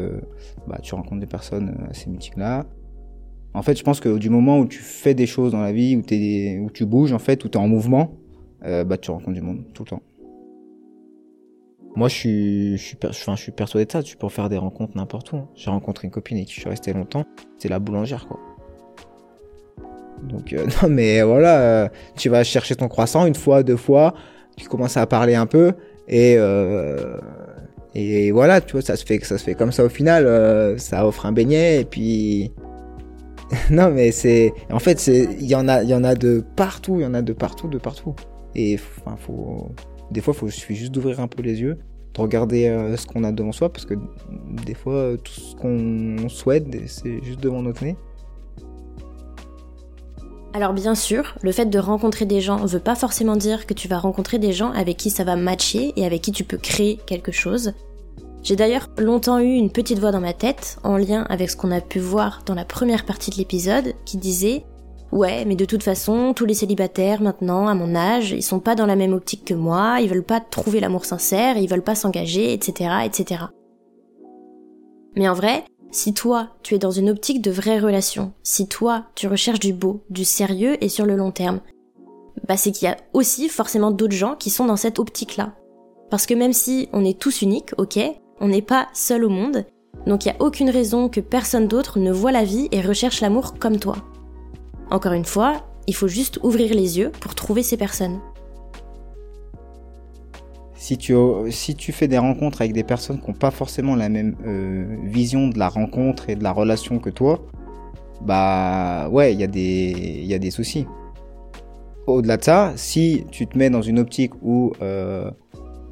bah, 0.67 0.79
tu 0.81 0.93
rencontres 0.95 1.21
des 1.21 1.27
personnes 1.27 1.75
à 1.89 1.93
ces 1.93 2.10
meetings-là. 2.10 2.65
En 3.53 3.62
fait, 3.63 3.77
je 3.77 3.83
pense 3.83 4.00
que 4.00 4.17
du 4.17 4.29
moment 4.29 4.60
où 4.60 4.65
tu 4.65 4.79
fais 4.79 5.13
des 5.13 5.27
choses 5.27 5.51
dans 5.51 5.62
la 5.62 5.74
vie, 5.74 5.95
où, 5.98 6.03
es, 6.10 6.60
où 6.60 6.69
tu 6.71 6.86
bouges, 6.86 7.12
en 7.12 7.19
fait, 7.19 7.43
où 7.43 7.50
tu 7.50 7.57
es 7.57 7.62
en 7.62 7.67
mouvement, 7.67 8.13
euh, 8.63 8.83
bah, 8.83 8.98
tu 8.98 9.12
rencontres 9.12 9.33
du 9.33 9.41
monde 9.41 9.65
tout 9.74 9.83
le 9.83 9.89
temps. 9.89 10.01
Moi, 11.95 12.07
je 12.07 12.15
suis, 12.15 12.77
je 12.77 12.83
suis, 12.83 12.98
enfin, 13.03 13.36
je 13.36 13.41
suis 13.41 13.51
persuadé 13.51 13.86
de 13.86 13.91
ça. 13.91 14.01
Tu 14.01 14.15
peux 14.15 14.29
faire 14.29 14.48
des 14.48 14.57
rencontres 14.57 14.95
n'importe 14.95 15.33
où. 15.33 15.38
Hein. 15.38 15.50
J'ai 15.55 15.69
rencontré 15.69 16.07
une 16.07 16.12
copine 16.12 16.38
et 16.38 16.45
qui 16.45 16.53
je 16.53 16.62
suis 16.62 16.69
resté 16.69 16.93
longtemps. 16.93 17.25
C'est 17.57 17.67
la 17.67 17.79
boulangère, 17.79 18.27
quoi. 18.27 18.39
Donc, 20.23 20.53
euh, 20.53 20.65
non, 20.81 20.89
mais 20.89 21.21
voilà, 21.21 21.59
euh, 21.59 21.89
tu 22.15 22.29
vas 22.29 22.43
chercher 22.43 22.75
ton 22.75 22.87
croissant 22.87 23.25
une 23.25 23.35
fois, 23.35 23.63
deux 23.63 23.77
fois. 23.77 24.13
Tu 24.57 24.67
commences 24.67 24.97
à 24.97 25.05
parler 25.07 25.35
un 25.35 25.45
peu 25.45 25.73
et 26.07 26.37
et 27.93 28.31
voilà, 28.31 28.61
tu 28.61 28.73
vois, 28.73 28.81
ça 28.81 28.95
se 28.95 29.05
fait, 29.05 29.19
ça 29.23 29.37
se 29.37 29.43
fait 29.43 29.53
comme 29.53 29.71
ça 29.73 29.83
au 29.83 29.89
final. 29.89 30.79
ça 30.79 31.05
offre 31.05 31.25
un 31.25 31.31
beignet 31.31 31.81
et 31.81 31.85
puis 31.85 32.51
non, 33.69 33.91
mais 33.91 34.11
c'est. 34.11 34.53
En 34.71 34.79
fait. 34.79 35.05
Il 35.07 35.45
y 35.45 35.55
en 35.55 35.67
a, 35.67 35.83
y 35.83 35.93
en 35.93 36.03
a 36.03 36.15
de 36.15 36.43
partout. 36.55 36.95
Il 36.99 37.03
y 37.03 37.05
en 37.05 37.13
a 37.13 37.21
de 37.21 37.33
partout, 37.33 37.67
de 37.67 37.77
partout. 37.77 38.15
Et 38.55 38.75
enfin, 38.75 39.15
faut. 39.17 39.71
Des 40.11 40.21
fois, 40.21 40.33
il 40.43 40.51
suffit 40.51 40.75
juste 40.75 40.91
d'ouvrir 40.91 41.19
un 41.21 41.27
peu 41.27 41.41
les 41.41 41.61
yeux, 41.61 41.77
de 42.13 42.21
regarder 42.21 42.67
euh, 42.67 42.97
ce 42.97 43.07
qu'on 43.07 43.23
a 43.23 43.31
devant 43.31 43.53
soi, 43.53 43.71
parce 43.71 43.85
que 43.85 43.93
des 44.65 44.73
fois, 44.73 45.13
tout 45.23 45.31
ce 45.31 45.55
qu'on 45.55 46.27
souhaite, 46.27 46.65
c'est 46.87 47.23
juste 47.23 47.39
devant 47.39 47.61
notre 47.61 47.83
nez. 47.83 47.95
Alors 50.53 50.74
bien 50.74 50.96
sûr, 50.96 51.36
le 51.41 51.53
fait 51.53 51.67
de 51.67 51.79
rencontrer 51.79 52.25
des 52.25 52.41
gens 52.41 52.58
veut 52.58 52.79
pas 52.79 52.96
forcément 52.96 53.38
dire 53.38 53.65
que 53.65 53.74
tu 53.74 53.88
vas 53.88 54.00
rencontrer 54.00 54.38
des 54.38 54.51
gens 54.51 54.72
avec 54.72 54.98
qui 54.98 55.10
ça 55.10 55.24
va 55.24 55.38
matcher 55.38 55.93
et 55.96 56.05
avec 56.05 56.22
qui 56.22 56.34
tu 56.34 56.43
peux 56.43 56.58
créer 56.58 56.98
quelque 57.05 57.31
chose. 57.31 57.74
J'ai 58.43 58.58
d'ailleurs 58.58 58.89
longtemps 58.98 59.39
eu 59.39 59.53
une 59.53 59.72
petite 59.72 60.00
voix 60.00 60.12
dans 60.12 60.20
ma 60.20 60.34
tête, 60.34 60.77
en 60.84 60.98
lien 60.98 61.25
avec 61.29 61.50
ce 61.50 61.55
qu'on 61.55 61.72
a 61.72 61.79
pu 61.79 62.00
voir 62.00 62.41
dans 62.46 62.55
la 62.55 62.65
première 62.65 63.05
partie 63.05 63.31
de 63.31 63.38
l'épisode, 63.38 63.93
qui 64.05 64.17
disait 64.17 64.65
Ouais, 65.12 65.46
mais 65.46 65.55
de 65.55 65.65
toute 65.65 65.84
façon, 65.84 66.34
tous 66.34 66.46
les 66.46 66.53
célibataires 66.53 67.22
maintenant, 67.22 67.67
à 67.67 67.75
mon 67.75 67.96
âge, 67.96 68.31
ils 68.31 68.41
sont 68.41 68.60
pas 68.60 68.75
dans 68.75 68.86
la 68.86 68.96
même 68.96 69.13
optique 69.13 69.46
que 69.46 69.53
moi, 69.53 70.00
ils 70.01 70.10
veulent 70.10 70.24
pas 70.24 70.39
trouver 70.39 70.79
l'amour 70.79 71.05
sincère, 71.05 71.58
ils 71.58 71.70
veulent 71.70 71.84
pas 71.84 71.96
s'engager, 71.96 72.53
etc., 72.53 72.91
etc. 73.05 73.43
Mais 75.15 75.27
en 75.27 75.34
vrai, 75.34 75.65
si 75.91 76.13
toi, 76.13 76.50
tu 76.63 76.74
es 76.74 76.79
dans 76.79 76.91
une 76.91 77.10
optique 77.10 77.41
de 77.41 77.51
vraie 77.51 77.79
relation, 77.79 78.31
si 78.43 78.67
toi, 78.67 79.05
tu 79.13 79.27
recherches 79.27 79.60
du 79.60 79.74
beau, 79.74 80.03
du 80.10 80.24
sérieux 80.24 80.81
et 80.83 80.89
sur 80.89 81.05
le 81.05 81.15
long 81.15 81.31
terme, 81.31 81.60
bah 82.48 82.57
c'est 82.57 82.71
qu'il 82.71 82.88
y 82.88 82.91
a 82.91 82.98
aussi 83.13 83.50
forcément 83.50 83.91
d'autres 83.91 84.15
gens 84.15 84.36
qui 84.36 84.50
sont 84.50 84.65
dans 84.65 84.77
cette 84.77 85.00
optique-là. 85.00 85.53
Parce 86.10 86.25
que 86.25 86.33
même 86.33 86.53
si 86.53 86.89
on 86.93 87.05
est 87.05 87.19
tous 87.19 87.41
uniques, 87.41 87.71
ok, 87.77 88.00
on 88.39 88.48
n'est 88.48 88.62
pas 88.62 88.88
seul 88.93 89.25
au 89.25 89.29
monde, 89.29 89.65
donc 90.07 90.25
il 90.25 90.29
n'y 90.29 90.38
a 90.38 90.41
aucune 90.41 90.69
raison 90.69 91.10
que 91.10 91.19
personne 91.19 91.67
d'autre 91.67 92.00
ne 92.00 92.12
voit 92.12 92.31
la 92.31 92.43
vie 92.43 92.69
et 92.71 92.81
recherche 92.81 93.21
l'amour 93.21 93.55
comme 93.60 93.77
toi. 93.77 93.98
Encore 94.89 95.13
une 95.13 95.25
fois, 95.25 95.65
il 95.88 95.95
faut 95.95 96.07
juste 96.07 96.39
ouvrir 96.43 96.74
les 96.74 96.98
yeux 96.98 97.12
pour 97.19 97.36
trouver 97.36 97.63
ces 97.63 97.77
personnes. 97.77 98.19
Si 100.81 100.97
tu, 100.97 101.13
si 101.51 101.75
tu 101.75 101.91
fais 101.91 102.07
des 102.07 102.17
rencontres 102.17 102.61
avec 102.61 102.73
des 102.73 102.83
personnes 102.83 103.21
qui 103.21 103.27
n'ont 103.27 103.38
pas 103.38 103.51
forcément 103.51 103.95
la 103.95 104.09
même 104.09 104.35
euh, 104.47 104.97
vision 105.03 105.47
de 105.47 105.59
la 105.59 105.69
rencontre 105.69 106.27
et 106.31 106.35
de 106.35 106.43
la 106.43 106.51
relation 106.51 106.97
que 106.97 107.11
toi, 107.11 107.45
bah 108.25 109.07
ouais, 109.09 109.31
il 109.31 109.39
y, 109.39 109.43
a 109.43 109.47
des, 109.47 110.23
y 110.25 110.33
a 110.33 110.39
des 110.39 110.50
soucis. 110.50 110.88
Au-delà 112.07 112.38
de 112.38 112.43
ça, 112.43 112.73
si 112.77 113.25
tu 113.29 113.45
te 113.45 113.59
mets 113.59 113.69
dans 113.69 113.83
une 113.83 114.00
optique 114.00 114.33
où 114.41 114.73
euh, 114.81 115.29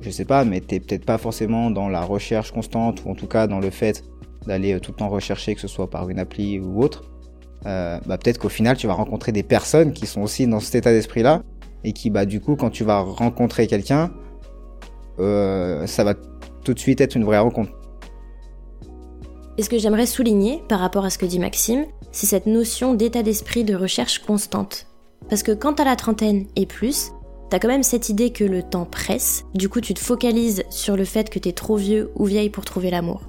je 0.02 0.10
sais 0.10 0.26
pas, 0.26 0.44
mais 0.44 0.60
t'es 0.60 0.80
peut-être 0.80 1.06
pas 1.06 1.20
forcément 1.20 1.70
dans 1.70 1.88
la 1.88 2.02
recherche 2.02 2.52
constante, 2.52 3.04
ou 3.06 3.12
en 3.12 3.16
tout 3.16 3.28
cas 3.28 3.46
dans 3.46 3.60
le 3.60 3.70
fait 3.70 4.04
d'aller 4.48 4.74
euh, 4.74 4.80
tout 4.80 4.92
le 4.94 4.98
temps 4.98 5.10
rechercher, 5.10 5.54
que 5.54 5.62
ce 5.62 5.68
soit 5.68 5.92
par 5.92 6.10
une 6.10 6.18
appli 6.18 6.60
ou 6.60 6.82
autre, 6.82 7.12
euh, 7.68 8.00
bah 8.08 8.18
peut-être 8.18 8.40
qu'au 8.40 8.50
final 8.50 8.76
tu 8.76 8.88
vas 8.88 8.94
rencontrer 8.94 9.34
des 9.34 9.44
personnes 9.44 9.94
qui 9.94 10.08
sont 10.08 10.24
aussi 10.24 10.48
dans 10.48 10.60
cet 10.60 10.74
état 10.74 10.92
d'esprit-là, 10.92 11.44
et 11.84 11.94
qui 11.94 12.10
bah 12.10 12.26
du 12.26 12.42
coup 12.42 12.56
quand 12.56 12.72
tu 12.72 12.84
vas 12.84 13.02
rencontrer 13.02 13.68
quelqu'un, 13.68 14.12
euh, 15.20 15.86
ça 15.88 16.04
va 16.04 16.14
tout 16.64 16.74
de 16.74 16.80
suite 16.80 17.02
être 17.02 17.16
une 17.16 17.26
vraie 17.26 17.40
rencontre. 17.40 17.72
Et 19.58 19.64
ce 19.64 19.70
que 19.70 19.78
j'aimerais 19.78 20.06
souligner 20.06 20.64
par 20.70 20.80
rapport 20.80 21.06
à 21.06 21.10
ce 21.10 21.18
que 21.18 21.26
dit 21.26 21.40
Maxime, 21.40 21.86
c'est 22.12 22.28
cette 22.28 22.46
notion 22.46 22.94
d'état 22.94 23.24
d'esprit 23.24 23.64
de 23.64 23.76
recherche 23.76 24.20
constante. 24.20 24.88
Parce 25.30 25.44
que 25.44 25.52
quand 25.52 25.80
à 25.80 25.84
la 25.84 25.96
trentaine 25.96 26.46
et 26.56 26.66
plus, 26.66 27.12
T'as 27.50 27.58
quand 27.58 27.68
même 27.68 27.84
cette 27.84 28.10
idée 28.10 28.30
que 28.30 28.44
le 28.44 28.62
temps 28.62 28.86
presse, 28.86 29.44
du 29.56 29.70
coup 29.70 29.82
tu 29.82 29.96
te 29.96 30.00
focalises 30.00 30.64
sur 30.70 30.96
le 30.96 31.04
fait 31.04 31.32
que 31.32 31.40
t'es 31.40 31.52
trop 31.52 31.78
vieux 31.78 32.12
ou 32.16 32.26
vieille 32.26 32.52
pour 32.52 32.64
trouver 32.64 32.92
l'amour. 32.92 33.24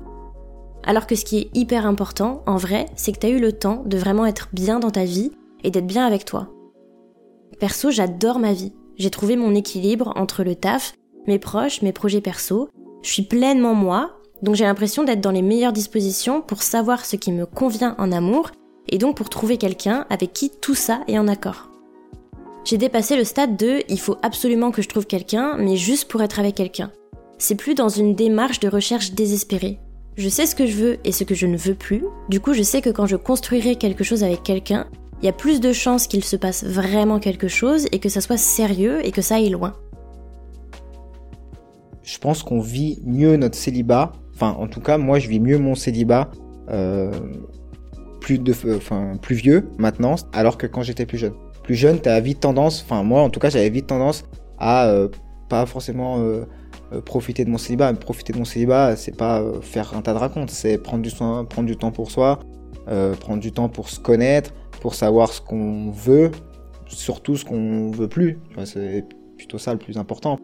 Alors 0.85 1.07
que 1.07 1.15
ce 1.15 1.25
qui 1.25 1.39
est 1.39 1.57
hyper 1.57 1.87
important, 1.87 2.43
en 2.47 2.57
vrai, 2.57 2.87
c'est 2.97 3.13
que 3.13 3.19
t'as 3.19 3.31
eu 3.31 3.41
le 3.41 3.53
temps 3.53 3.83
de 3.87 3.97
vraiment 3.97 4.27
être 4.27 4.49
bien 4.53 4.79
dans 4.79 4.91
ta 4.91 5.05
vie 5.05 5.31
et 5.65 5.71
d'être 5.71 5.87
bien 5.87 6.07
avec 6.07 6.27
toi. 6.27 6.49
Perso, 7.61 7.91
j'adore 7.91 8.39
ma 8.39 8.53
vie. 8.53 8.73
J'ai 8.99 9.11
trouvé 9.11 9.37
mon 9.37 9.55
équilibre 9.55 10.13
entre 10.17 10.45
le 10.45 10.55
taf, 10.55 10.93
mes 11.31 11.39
proches, 11.39 11.81
mes 11.83 11.93
projets 11.93 12.21
perso. 12.21 12.69
Je 13.03 13.11
suis 13.11 13.23
pleinement 13.23 13.75
moi, 13.75 14.19
donc 14.43 14.57
j'ai 14.57 14.65
l'impression 14.65 15.05
d'être 15.05 15.21
dans 15.21 15.31
les 15.31 15.43
meilleures 15.43 15.73
dispositions 15.73 16.41
pour 16.41 16.63
savoir 16.63 17.07
ce 17.07 17.15
qui 17.15 17.31
me 17.31 17.47
convient 17.47 17.95
en 17.99 18.11
amour 18.11 18.51
et 18.89 18.99
donc 18.99 19.17
pour 19.17 19.29
trouver 19.29 19.57
quelqu'un 19.57 20.07
avec 20.11 20.33
qui 20.33 20.51
tout 20.51 20.75
ça 20.75 21.03
est 21.07 21.19
en 21.19 21.29
accord. 21.29 21.71
J'ai 22.65 22.79
dépassé 22.79 23.17
le 23.17 23.23
stade 23.23 23.57
de 23.57 23.85
il 23.89 24.01
faut 24.01 24.17
absolument 24.23 24.73
que 24.73 24.83
je 24.83 24.89
trouve 24.89 25.07
quelqu'un, 25.07 25.57
mais 25.57 25.77
juste 25.77 26.11
pour 26.11 26.21
être 26.21 26.41
avec 26.41 26.57
quelqu'un. 26.57 26.91
C'est 27.39 27.55
plus 27.55 27.77
dans 27.77 27.89
une 27.89 28.17
démarche 28.17 28.59
de 28.59 28.69
recherche 28.69 29.13
désespérée. 29.13 29.79
Je 30.17 30.29
sais 30.29 30.47
ce 30.47 30.57
que 30.57 30.67
je 30.67 30.75
veux 30.75 30.99
et 31.05 31.13
ce 31.13 31.23
que 31.23 31.37
je 31.37 31.47
ne 31.47 31.57
veux 31.57 31.77
plus, 31.77 32.05
du 32.29 32.41
coup 32.41 32.55
je 32.55 32.63
sais 32.65 32.83
que 32.83 32.91
quand 32.91 33.07
je 33.07 33.17
construirai 33.17 33.77
quelque 33.77 34.03
chose 34.03 34.25
avec 34.25 34.43
quelqu'un, 34.43 34.89
il 35.23 35.27
y 35.27 35.29
a 35.29 35.33
plus 35.33 35.61
de 35.61 35.73
chances 35.73 36.09
qu'il 36.09 36.25
se 36.25 36.37
passe 36.37 36.65
vraiment 36.65 37.21
quelque 37.21 37.47
chose 37.47 37.87
et 37.93 38.01
que 38.01 38.09
ça 38.09 38.21
soit 38.21 38.37
sérieux 38.37 38.99
et 39.07 39.13
que 39.13 39.23
ça 39.23 39.37
aille 39.37 39.51
loin. 39.51 39.75
Je 42.03 42.19
pense 42.19 42.43
qu'on 42.43 42.61
vit 42.61 43.01
mieux 43.05 43.37
notre 43.37 43.57
célibat, 43.57 44.13
enfin 44.35 44.57
en 44.59 44.67
tout 44.67 44.81
cas 44.81 44.99
moi 44.99 45.19
je 45.19 45.29
vis 45.29 45.41
mieux 45.41 45.59
mon 45.59 45.75
célibat 45.75 46.31
euh, 46.71 47.11
plus, 48.21 48.39
de, 48.39 48.55
enfin, 48.77 49.17
plus 49.21 49.37
vieux 49.37 49.69
maintenant, 49.79 50.15
alors 50.33 50.57
que 50.59 50.67
quand 50.67 50.83
j'étais 50.83 51.07
plus 51.07 51.19
jeune 51.19 51.35
plus 51.63 51.75
jeune, 51.75 52.01
tu 52.01 52.09
as 52.09 52.21
vite 52.21 52.41
tendance, 52.41 52.83
enfin 52.83 53.03
moi 53.03 53.23
en 53.23 53.31
tout 53.31 53.41
cas 53.41 53.51
j'avais 53.51 53.71
vite 53.71 53.87
tendance 53.87 54.25
à 54.59 54.87
euh, 54.87 55.09
pas 55.49 55.67
forcément 55.67 56.19
euh, 56.19 56.45
euh, 56.93 57.01
profiter 57.01 57.45
de 57.45 57.51
mon 57.51 57.59
célibat. 57.59 57.93
Profiter 57.95 58.33
de 58.33 58.39
mon 58.39 58.45
célibat, 58.45 58.97
c'est 58.97 59.17
pas 59.17 59.43
faire 59.63 59.97
un 59.97 60.03
tas 60.03 60.13
de 60.13 60.19
racontes, 60.19 60.51
c'est 60.51 60.79
prendre 60.79 61.03
du, 61.03 61.11
soin, 61.11 61.45
prendre 61.45 61.69
du 61.69 61.77
temps 61.77 61.93
pour 61.93 62.11
soi, 62.11 62.41
prendre 63.21 63.41
du 63.41 63.53
temps 63.53 63.69
pour 63.69 63.89
se 63.89 64.01
connaître, 64.01 64.53
pour 64.81 64.95
savoir 64.95 65.33
ce 65.33 65.41
qu'on 65.41 65.91
veut, 65.91 66.31
surtout 66.87 67.37
ce 67.37 67.45
qu'on 67.45 67.91
veut 67.91 68.09
plus. 68.09 68.39
C'est 68.65 69.05
plutôt 69.37 69.59
ça 69.59 69.73
le 69.73 69.79
plus 69.79 69.97
important. 69.97 70.39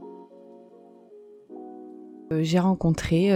J'ai 2.31 2.59
rencontré 2.59 3.31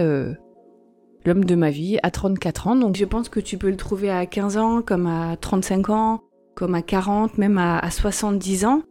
l'homme 1.25 1.45
de 1.45 1.55
ma 1.55 1.69
vie 1.69 1.97
à 2.03 2.11
34 2.11 2.67
ans, 2.67 2.75
donc 2.75 2.95
je 2.95 3.05
pense 3.05 3.29
que 3.29 3.39
tu 3.39 3.57
peux 3.57 3.69
le 3.69 3.77
trouver 3.77 4.09
à 4.09 4.25
15 4.25 4.57
ans 4.57 4.81
comme 4.81 5.07
à 5.07 5.37
35 5.37 5.89
ans 5.89 6.21
comme 6.55 6.75
à 6.75 6.81
40, 6.81 7.37
même 7.37 7.57
à, 7.57 7.89
70 7.89 8.65
ans, 8.65 8.83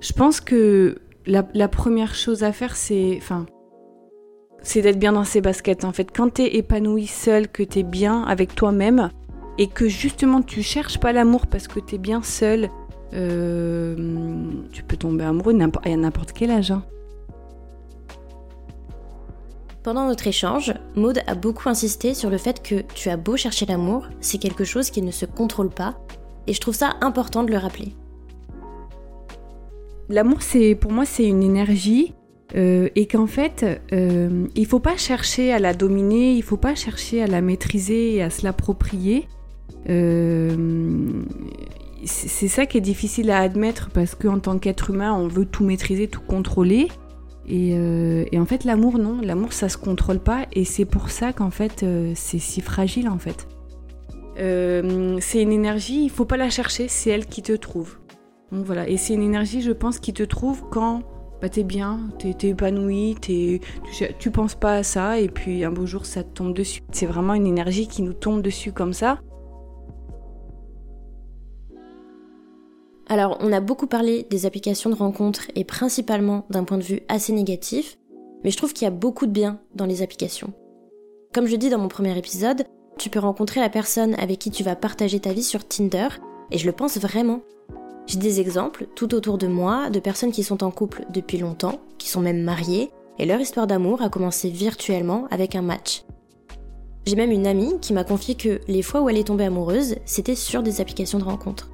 je 0.00 0.12
pense 0.12 0.40
que 0.40 0.96
la, 1.26 1.68
première 1.68 2.14
chose 2.14 2.42
à 2.42 2.52
faire, 2.52 2.76
c'est, 2.76 3.16
enfin, 3.18 3.46
c'est 4.62 4.82
d'être 4.82 4.98
bien 4.98 5.12
dans 5.12 5.24
ses 5.24 5.40
baskets. 5.40 5.84
En 5.84 5.92
fait, 5.92 6.08
quand 6.14 6.34
t'es 6.34 6.56
épanoui 6.56 7.06
seul, 7.06 7.48
que 7.48 7.62
t'es 7.62 7.82
bien 7.82 8.22
avec 8.22 8.54
toi-même, 8.54 9.10
et 9.58 9.66
que 9.66 9.88
justement 9.88 10.40
tu 10.40 10.62
cherches 10.62 10.98
pas 10.98 11.12
l'amour 11.12 11.46
parce 11.46 11.68
que 11.68 11.80
t'es 11.80 11.98
bien 11.98 12.22
seul, 12.22 12.70
euh, 13.12 13.94
tu 14.72 14.82
peux 14.82 14.96
tomber 14.96 15.24
amoureux 15.24 15.54
à 15.84 15.96
n'importe 15.96 16.32
quel 16.32 16.50
âge. 16.50 16.70
Hein. 16.70 16.82
Pendant 19.82 20.06
notre 20.06 20.26
échange, 20.26 20.74
Maud 20.94 21.22
a 21.26 21.34
beaucoup 21.34 21.68
insisté 21.70 22.12
sur 22.12 22.28
le 22.28 22.36
fait 22.36 22.62
que 22.62 22.82
tu 22.94 23.08
as 23.08 23.16
beau 23.16 23.38
chercher 23.38 23.64
l'amour, 23.64 24.08
c'est 24.20 24.36
quelque 24.36 24.64
chose 24.64 24.90
qui 24.90 25.00
ne 25.00 25.10
se 25.10 25.24
contrôle 25.24 25.70
pas 25.70 25.96
et 26.46 26.52
je 26.52 26.60
trouve 26.60 26.74
ça 26.74 26.96
important 27.00 27.44
de 27.44 27.50
le 27.50 27.56
rappeler. 27.56 27.94
L'amour, 30.10 30.42
c'est 30.42 30.74
pour 30.74 30.92
moi, 30.92 31.06
c'est 31.06 31.26
une 31.26 31.42
énergie 31.42 32.14
euh, 32.56 32.88
et 32.94 33.06
qu'en 33.06 33.26
fait, 33.26 33.64
euh, 33.92 34.46
il 34.54 34.66
faut 34.66 34.80
pas 34.80 34.96
chercher 34.98 35.52
à 35.52 35.58
la 35.58 35.72
dominer, 35.72 36.34
il 36.34 36.42
faut 36.42 36.56
pas 36.58 36.74
chercher 36.74 37.22
à 37.22 37.26
la 37.26 37.40
maîtriser 37.40 38.16
et 38.16 38.22
à 38.22 38.28
se 38.28 38.44
l'approprier. 38.44 39.28
Euh, 39.88 40.54
c'est 42.04 42.48
ça 42.48 42.66
qui 42.66 42.76
est 42.76 42.82
difficile 42.82 43.30
à 43.30 43.38
admettre 43.38 43.90
parce 43.94 44.14
qu'en 44.14 44.40
tant 44.40 44.58
qu'être 44.58 44.90
humain, 44.90 45.14
on 45.14 45.28
veut 45.28 45.46
tout 45.46 45.64
maîtriser, 45.64 46.08
tout 46.08 46.22
contrôler. 46.22 46.88
Et, 47.50 47.74
euh, 47.74 48.24
et 48.32 48.38
en 48.38 48.46
fait, 48.46 48.64
l'amour, 48.64 48.98
non, 48.98 49.20
l'amour, 49.20 49.52
ça 49.52 49.68
se 49.68 49.76
contrôle 49.76 50.20
pas 50.20 50.46
et 50.52 50.64
c'est 50.64 50.84
pour 50.84 51.10
ça 51.10 51.32
qu'en 51.32 51.50
fait, 51.50 51.84
c'est 52.14 52.38
si 52.38 52.60
fragile 52.60 53.08
en 53.08 53.18
fait. 53.18 53.46
Euh, 54.38 55.18
c'est 55.20 55.42
une 55.42 55.52
énergie, 55.52 56.04
il 56.04 56.10
faut 56.10 56.24
pas 56.24 56.36
la 56.36 56.50
chercher, 56.50 56.88
c'est 56.88 57.10
elle 57.10 57.26
qui 57.26 57.42
te 57.42 57.52
trouve. 57.52 57.98
Donc 58.52 58.64
voilà, 58.64 58.88
et 58.88 58.96
c'est 58.96 59.14
une 59.14 59.22
énergie, 59.22 59.60
je 59.60 59.72
pense, 59.72 59.98
qui 59.98 60.12
te 60.12 60.22
trouve 60.22 60.64
quand 60.70 61.02
bah, 61.40 61.48
t'es 61.48 61.62
bien, 61.62 62.10
t'es 62.18 62.34
es 62.42 62.50
épanoui, 62.50 63.16
tu, 63.20 63.60
tu 64.18 64.30
penses 64.30 64.54
pas 64.54 64.74
à 64.74 64.82
ça, 64.82 65.18
et 65.18 65.28
puis 65.28 65.64
un 65.64 65.70
beau 65.70 65.86
jour 65.86 66.04
ça 66.04 66.22
te 66.22 66.30
tombe 66.30 66.54
dessus. 66.54 66.82
C'est 66.92 67.06
vraiment 67.06 67.34
une 67.34 67.46
énergie 67.46 67.86
qui 67.86 68.02
nous 68.02 68.12
tombe 68.12 68.42
dessus 68.42 68.72
comme 68.72 68.92
ça. 68.92 69.20
Alors, 73.10 73.38
on 73.40 73.52
a 73.52 73.58
beaucoup 73.58 73.88
parlé 73.88 74.24
des 74.30 74.46
applications 74.46 74.88
de 74.88 74.94
rencontres 74.94 75.48
et 75.56 75.64
principalement 75.64 76.46
d'un 76.48 76.62
point 76.62 76.78
de 76.78 76.84
vue 76.84 77.00
assez 77.08 77.32
négatif, 77.32 77.98
mais 78.44 78.52
je 78.52 78.56
trouve 78.56 78.72
qu'il 78.72 78.84
y 78.84 78.88
a 78.88 78.92
beaucoup 78.92 79.26
de 79.26 79.32
bien 79.32 79.58
dans 79.74 79.84
les 79.84 80.02
applications. 80.02 80.52
Comme 81.34 81.46
je 81.46 81.56
dis 81.56 81.70
dans 81.70 81.78
mon 81.78 81.88
premier 81.88 82.16
épisode, 82.16 82.62
tu 82.98 83.10
peux 83.10 83.18
rencontrer 83.18 83.58
la 83.58 83.68
personne 83.68 84.14
avec 84.20 84.38
qui 84.38 84.52
tu 84.52 84.62
vas 84.62 84.76
partager 84.76 85.18
ta 85.18 85.32
vie 85.32 85.42
sur 85.42 85.66
Tinder, 85.66 86.06
et 86.52 86.58
je 86.58 86.66
le 86.66 86.72
pense 86.72 86.98
vraiment. 86.98 87.40
J'ai 88.06 88.20
des 88.20 88.38
exemples 88.38 88.86
tout 88.94 89.12
autour 89.12 89.38
de 89.38 89.48
moi 89.48 89.90
de 89.90 89.98
personnes 89.98 90.30
qui 90.30 90.44
sont 90.44 90.62
en 90.62 90.70
couple 90.70 91.04
depuis 91.12 91.38
longtemps, 91.38 91.80
qui 91.98 92.08
sont 92.08 92.20
même 92.20 92.44
mariées, 92.44 92.92
et 93.18 93.26
leur 93.26 93.40
histoire 93.40 93.66
d'amour 93.66 94.02
a 94.02 94.08
commencé 94.08 94.50
virtuellement 94.50 95.26
avec 95.32 95.56
un 95.56 95.62
match. 95.62 96.04
J'ai 97.06 97.16
même 97.16 97.32
une 97.32 97.48
amie 97.48 97.80
qui 97.80 97.92
m'a 97.92 98.04
confié 98.04 98.36
que 98.36 98.60
les 98.68 98.82
fois 98.82 99.00
où 99.00 99.08
elle 99.08 99.18
est 99.18 99.26
tombée 99.26 99.46
amoureuse, 99.46 99.96
c'était 100.04 100.36
sur 100.36 100.62
des 100.62 100.80
applications 100.80 101.18
de 101.18 101.24
rencontres. 101.24 101.70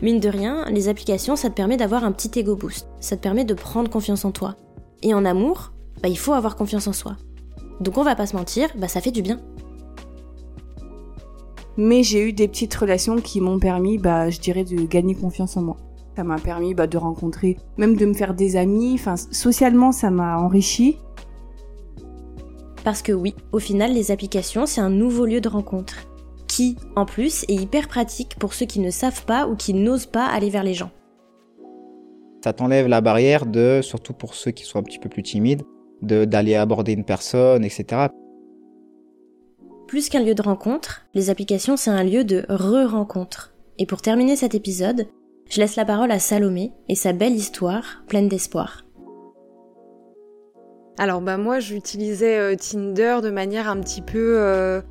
Mine 0.00 0.20
de 0.20 0.28
rien, 0.28 0.64
les 0.70 0.88
applications, 0.88 1.34
ça 1.34 1.50
te 1.50 1.54
permet 1.54 1.76
d'avoir 1.76 2.04
un 2.04 2.12
petit 2.12 2.38
ego 2.38 2.54
boost. 2.54 2.86
Ça 3.00 3.16
te 3.16 3.22
permet 3.22 3.44
de 3.44 3.54
prendre 3.54 3.90
confiance 3.90 4.24
en 4.24 4.30
toi. 4.30 4.54
Et 5.02 5.12
en 5.12 5.24
amour, 5.24 5.72
bah, 6.02 6.08
il 6.08 6.18
faut 6.18 6.34
avoir 6.34 6.54
confiance 6.54 6.86
en 6.86 6.92
soi. 6.92 7.16
Donc 7.80 7.98
on 7.98 8.04
va 8.04 8.14
pas 8.14 8.26
se 8.26 8.36
mentir, 8.36 8.68
bah, 8.76 8.86
ça 8.86 9.00
fait 9.00 9.10
du 9.10 9.22
bien. 9.22 9.40
Mais 11.76 12.02
j'ai 12.02 12.28
eu 12.28 12.32
des 12.32 12.48
petites 12.48 12.74
relations 12.74 13.16
qui 13.16 13.40
m'ont 13.40 13.58
permis, 13.58 13.98
bah, 13.98 14.30
je 14.30 14.38
dirais, 14.40 14.64
de 14.64 14.84
gagner 14.84 15.14
confiance 15.14 15.56
en 15.56 15.62
moi. 15.62 15.76
Ça 16.16 16.24
m'a 16.24 16.38
permis 16.38 16.74
bah, 16.74 16.86
de 16.86 16.98
rencontrer, 16.98 17.56
même 17.76 17.96
de 17.96 18.06
me 18.06 18.14
faire 18.14 18.34
des 18.34 18.56
amis. 18.56 18.94
Enfin, 18.94 19.16
socialement, 19.16 19.92
ça 19.92 20.10
m'a 20.10 20.38
enrichi. 20.38 20.98
Parce 22.84 23.02
que 23.02 23.12
oui, 23.12 23.34
au 23.52 23.58
final, 23.58 23.92
les 23.92 24.10
applications, 24.10 24.66
c'est 24.66 24.80
un 24.80 24.90
nouveau 24.90 25.26
lieu 25.26 25.40
de 25.40 25.48
rencontre. 25.48 26.07
Qui, 26.58 26.74
en 26.96 27.06
plus, 27.06 27.44
est 27.44 27.54
hyper 27.54 27.86
pratique 27.86 28.34
pour 28.36 28.52
ceux 28.52 28.66
qui 28.66 28.80
ne 28.80 28.90
savent 28.90 29.24
pas 29.26 29.46
ou 29.46 29.54
qui 29.54 29.74
n'osent 29.74 30.06
pas 30.06 30.26
aller 30.26 30.50
vers 30.50 30.64
les 30.64 30.74
gens. 30.74 30.90
Ça 32.42 32.52
t'enlève 32.52 32.88
la 32.88 33.00
barrière 33.00 33.46
de, 33.46 33.78
surtout 33.80 34.12
pour 34.12 34.34
ceux 34.34 34.50
qui 34.50 34.64
sont 34.64 34.80
un 34.80 34.82
petit 34.82 34.98
peu 34.98 35.08
plus 35.08 35.22
timides, 35.22 35.62
d'aller 36.02 36.56
aborder 36.56 36.94
une 36.94 37.04
personne, 37.04 37.64
etc. 37.64 38.08
Plus 39.86 40.08
qu'un 40.08 40.24
lieu 40.24 40.34
de 40.34 40.42
rencontre, 40.42 41.06
les 41.14 41.30
applications 41.30 41.76
c'est 41.76 41.90
un 41.90 42.02
lieu 42.02 42.24
de 42.24 42.44
re-rencontre. 42.48 43.54
Et 43.78 43.86
pour 43.86 44.02
terminer 44.02 44.34
cet 44.34 44.56
épisode, 44.56 45.06
je 45.48 45.60
laisse 45.60 45.76
la 45.76 45.84
parole 45.84 46.10
à 46.10 46.18
Salomé 46.18 46.72
et 46.88 46.96
sa 46.96 47.12
belle 47.12 47.36
histoire 47.36 48.02
pleine 48.08 48.26
d'espoir. 48.26 48.84
Alors 50.98 51.20
bah 51.20 51.36
moi 51.36 51.60
j'utilisais 51.60 52.36
euh, 52.36 52.56
Tinder 52.56 53.18
de 53.22 53.30
manière 53.30 53.68
un 53.68 53.78
petit 53.78 54.02
peu 54.02 54.40
euh, 54.40 54.82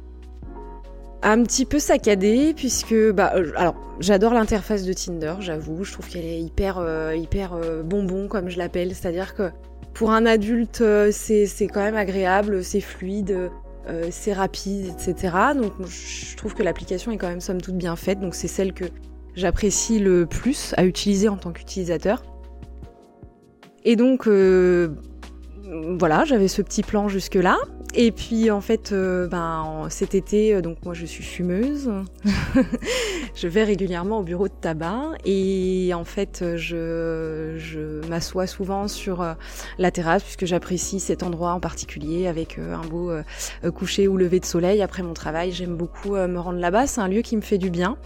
un 1.24 1.44
petit 1.44 1.66
peu 1.66 1.80
saccadée 1.80 2.54
puisque 2.56 2.96
bah 3.12 3.34
euh, 3.36 3.52
alors 3.56 3.76
j'adore 4.00 4.34
l'interface 4.34 4.84
de 4.84 4.94
Tinder, 4.94 5.36
j'avoue, 5.40 5.84
je 5.84 5.94
trouve 5.94 6.08
qu'elle 6.08 6.26
est 6.26 6.40
hyper 6.40 6.84
hyper 7.16 7.58
bonbon 7.84 8.28
comme 8.28 8.50
je 8.50 8.58
l'appelle, 8.58 8.94
c'est-à-dire 8.94 9.34
que 9.36 9.50
pour 9.94 10.12
un 10.12 10.26
adulte 10.26 10.84
c'est 11.12 11.48
c'est 11.48 11.68
quand 11.68 11.82
même 11.82 11.96
agréable, 11.96 12.64
c'est 12.64 12.82
fluide. 12.82 13.50
c'est 14.12 14.34
rapide, 14.34 14.88
etc. 14.88 15.34
Donc 15.56 15.74
je 15.88 16.36
trouve 16.36 16.54
que 16.54 16.62
l'application 16.62 17.12
est 17.12 17.18
quand 17.18 17.30
même 17.30 17.42
somme 17.42 17.62
toute 17.62 17.78
bien 17.78 17.96
faite, 17.96 18.20
donc 18.20 18.36
c'est 18.36 18.50
celle 18.50 18.74
que 18.74 18.86
j'apprécie 19.36 20.00
le 20.00 20.26
plus 20.26 20.74
à 20.78 20.86
utiliser 20.86 21.30
en 21.30 21.38
tant 21.38 21.52
qu'utilisateur. 21.52 22.22
Et 23.86 23.96
donc, 23.96 24.28
voilà, 25.98 26.26
j'avais 26.26 26.48
ce 26.48 26.62
petit 26.62 26.84
plan 26.84 27.08
jusque-là. 27.08 27.58
Et 27.94 28.12
puis 28.12 28.52
en 28.52 28.62
fait, 28.62 28.92
euh, 28.92 29.28
ben, 29.28 29.88
cet 29.90 30.14
été, 30.14 30.54
euh, 30.54 30.62
donc 30.62 30.78
moi 30.84 30.94
je 30.94 31.06
suis 31.06 31.24
fumeuse. 31.24 31.92
je 33.36 33.48
vais 33.48 33.64
régulièrement 33.64 34.20
au 34.20 34.24
bureau 34.24 34.48
de 34.48 34.54
tabac 34.54 35.12
et 35.26 35.92
en 35.94 36.04
fait 36.04 36.44
je, 36.58 37.56
je 37.58 38.08
m'assois 38.08 38.46
souvent 38.46 38.88
sur 38.88 39.22
euh, 39.22 39.34
la 39.78 39.90
terrasse 39.92 40.24
puisque 40.24 40.46
j'apprécie 40.46 41.00
cet 41.00 41.24
endroit 41.24 41.54
en 41.54 41.60
particulier 41.60 42.28
avec 42.28 42.60
un 42.60 42.86
beau 42.88 43.12
coucher 43.74 44.08
ou 44.08 44.18
lever 44.18 44.40
de 44.40 44.46
soleil 44.46 44.82
après 44.82 45.02
mon 45.02 45.14
travail. 45.14 45.52
J'aime 45.52 45.76
beaucoup 45.76 46.12
me 46.16 46.40
rendre 46.40 46.60
là-bas, 46.60 46.88
c'est 46.88 47.02
un 47.02 47.08
lieu 47.08 47.22
qui 47.22 47.36
me 47.36 47.42
fait 47.42 47.58
du 47.58 47.70
bien. 47.70 47.98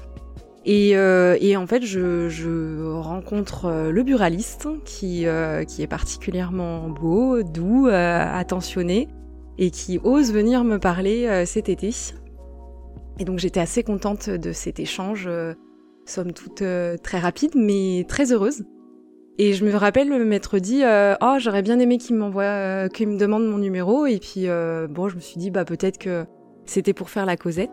Et, 0.63 0.95
euh, 0.95 1.37
et, 1.41 1.57
en 1.57 1.65
fait, 1.65 1.83
je, 1.83 2.29
je 2.29 2.93
rencontre 2.93 3.89
le 3.89 4.03
buraliste 4.03 4.67
qui, 4.85 5.25
euh, 5.25 5.63
qui 5.63 5.81
est 5.81 5.87
particulièrement 5.87 6.89
beau, 6.89 7.41
doux, 7.41 7.87
attentionné 7.87 9.07
et 9.61 9.69
qui 9.69 9.99
ose 10.03 10.33
venir 10.33 10.65
me 10.65 10.77
parler 10.77 11.45
cet 11.45 11.69
été. 11.69 11.91
Et 13.19 13.23
donc 13.23 13.39
j'étais 13.39 13.59
assez 13.59 13.83
contente 13.83 14.29
de 14.29 14.51
cet 14.51 14.79
échange, 14.79 15.29
somme 16.05 16.33
toute 16.33 16.63
très 17.03 17.19
rapide, 17.19 17.51
mais 17.55 18.03
très 18.09 18.33
heureuse. 18.33 18.63
Et 19.37 19.53
je 19.53 19.63
me 19.63 19.73
rappelle 19.75 20.09
m'être 20.25 20.57
dit, 20.57 20.81
oh 21.21 21.35
j'aurais 21.37 21.61
bien 21.61 21.79
aimé 21.79 21.99
qu'il 21.99 22.15
m'envoie, 22.15 22.89
me 22.89 23.17
demande 23.17 23.45
mon 23.45 23.59
numéro. 23.59 24.07
Et 24.07 24.17
puis 24.17 24.47
bon, 24.89 25.09
je 25.09 25.15
me 25.15 25.21
suis 25.21 25.37
dit, 25.37 25.51
bah 25.51 25.63
peut-être 25.63 25.99
que 25.99 26.25
c'était 26.65 26.93
pour 26.93 27.11
faire 27.11 27.27
la 27.27 27.37
causette. 27.37 27.71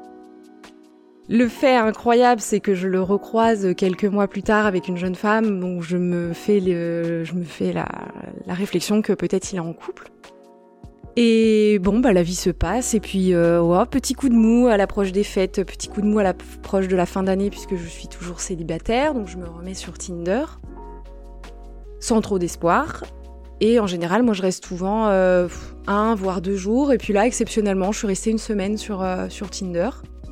Le 1.30 1.46
fait 1.46 1.76
incroyable, 1.76 2.40
c'est 2.40 2.60
que 2.60 2.74
je 2.74 2.88
le 2.88 3.02
recroise 3.02 3.74
quelques 3.76 4.06
mois 4.06 4.28
plus 4.28 4.42
tard 4.42 4.64
avec 4.64 4.88
une 4.88 4.96
jeune 4.96 5.14
femme, 5.14 5.60
donc 5.60 5.82
je 5.82 5.98
me 5.98 6.32
fais, 6.32 6.60
je 6.60 7.34
me 7.34 7.44
fais 7.44 7.74
la, 7.74 7.86
réflexion 8.46 9.02
que 9.02 9.12
peut-être 9.12 9.52
il 9.52 9.56
est 9.56 9.60
en 9.60 9.74
couple. 9.74 10.10
Et 11.16 11.80
bon, 11.80 11.98
bah 11.98 12.12
la 12.12 12.22
vie 12.22 12.36
se 12.36 12.50
passe, 12.50 12.94
et 12.94 13.00
puis 13.00 13.34
euh, 13.34 13.84
petit 13.86 14.14
coup 14.14 14.28
de 14.28 14.34
mou 14.34 14.68
à 14.68 14.76
l'approche 14.76 15.10
des 15.10 15.24
fêtes, 15.24 15.64
petit 15.64 15.88
coup 15.88 16.00
de 16.00 16.06
mou 16.06 16.20
à 16.20 16.22
l'approche 16.22 16.86
de 16.86 16.94
la 16.94 17.06
fin 17.06 17.24
d'année, 17.24 17.50
puisque 17.50 17.74
je 17.74 17.86
suis 17.88 18.06
toujours 18.06 18.40
célibataire, 18.40 19.14
donc 19.14 19.26
je 19.26 19.36
me 19.36 19.48
remets 19.48 19.74
sur 19.74 19.98
Tinder, 19.98 20.44
sans 21.98 22.20
trop 22.20 22.38
d'espoir. 22.38 23.02
Et 23.60 23.80
en 23.80 23.88
général, 23.88 24.22
moi 24.22 24.34
je 24.34 24.42
reste 24.42 24.66
souvent 24.66 25.08
euh, 25.08 25.48
un, 25.88 26.14
voire 26.14 26.40
deux 26.40 26.56
jours, 26.56 26.92
et 26.92 26.98
puis 26.98 27.12
là, 27.12 27.26
exceptionnellement, 27.26 27.90
je 27.90 27.98
suis 27.98 28.06
restée 28.06 28.30
une 28.30 28.38
semaine 28.38 28.76
sur, 28.76 29.02
euh, 29.02 29.26
Tinder 29.50 29.90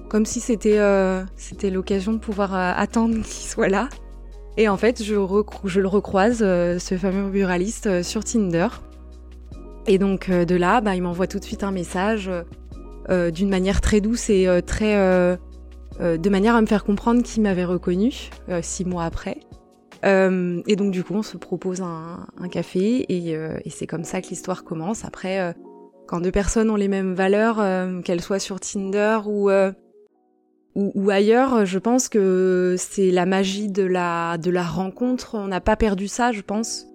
comme 0.08 0.24
si 0.24 0.38
c'était 0.38 0.78
euh, 0.78 1.24
l'occasion 1.64 2.12
de 2.12 2.18
pouvoir 2.18 2.54
attendre 2.54 3.14
qu'il 3.24 3.48
soit 3.48 3.68
là. 3.68 3.88
Et 4.56 4.68
en 4.68 4.76
fait, 4.76 5.02
je, 5.02 5.14
je 5.64 5.80
le 5.80 5.88
recroise, 5.88 6.38
ce 6.38 6.96
fameux 6.96 7.28
buraliste, 7.28 8.02
sur 8.02 8.22
Tinder. 8.22 8.68
Et 9.86 9.98
donc 9.98 10.30
de 10.30 10.54
là, 10.56 10.80
bah, 10.80 10.94
il 10.94 11.02
m'envoie 11.02 11.26
tout 11.26 11.38
de 11.38 11.44
suite 11.44 11.64
un 11.64 11.70
message 11.70 12.30
d'une 13.08 13.48
manière 13.48 13.80
très 13.80 14.00
douce 14.00 14.30
et 14.30 14.48
très 14.66 14.94
de 16.00 16.28
manière 16.28 16.56
à 16.56 16.60
me 16.60 16.66
faire 16.66 16.84
comprendre 16.84 17.22
qu'il 17.22 17.42
m'avait 17.42 17.64
reconnu 17.64 18.30
six 18.62 18.84
mois 18.84 19.04
après. 19.04 19.38
et 20.02 20.76
donc 20.76 20.90
du 20.90 21.04
coup, 21.04 21.14
on 21.14 21.22
se 21.22 21.36
propose 21.36 21.82
un, 21.82 22.48
café 22.50 23.06
et, 23.08 23.38
c'est 23.70 23.86
comme 23.86 24.04
ça 24.04 24.20
que 24.20 24.28
l'histoire 24.28 24.64
commence. 24.64 25.04
Après, 25.04 25.54
quand 26.06 26.20
deux 26.20 26.32
personnes 26.32 26.70
ont 26.70 26.76
les 26.76 26.88
mêmes 26.88 27.14
valeurs, 27.14 27.62
qu'elles 28.02 28.22
soient 28.22 28.40
sur 28.40 28.58
Tinder 28.58 29.20
ou 29.26 29.50
ou, 30.76 31.08
ailleurs, 31.08 31.64
je 31.64 31.78
pense 31.78 32.10
que 32.10 32.76
c'est 32.78 33.10
la 33.10 33.24
magie 33.24 33.68
de 33.68 33.82
la, 33.82 34.36
de 34.36 34.50
la 34.50 34.62
rencontre. 34.62 35.34
On 35.34 35.48
n'a 35.48 35.62
pas 35.62 35.74
perdu 35.74 36.06
ça, 36.06 36.32
je 36.32 36.42
pense. 36.42 36.86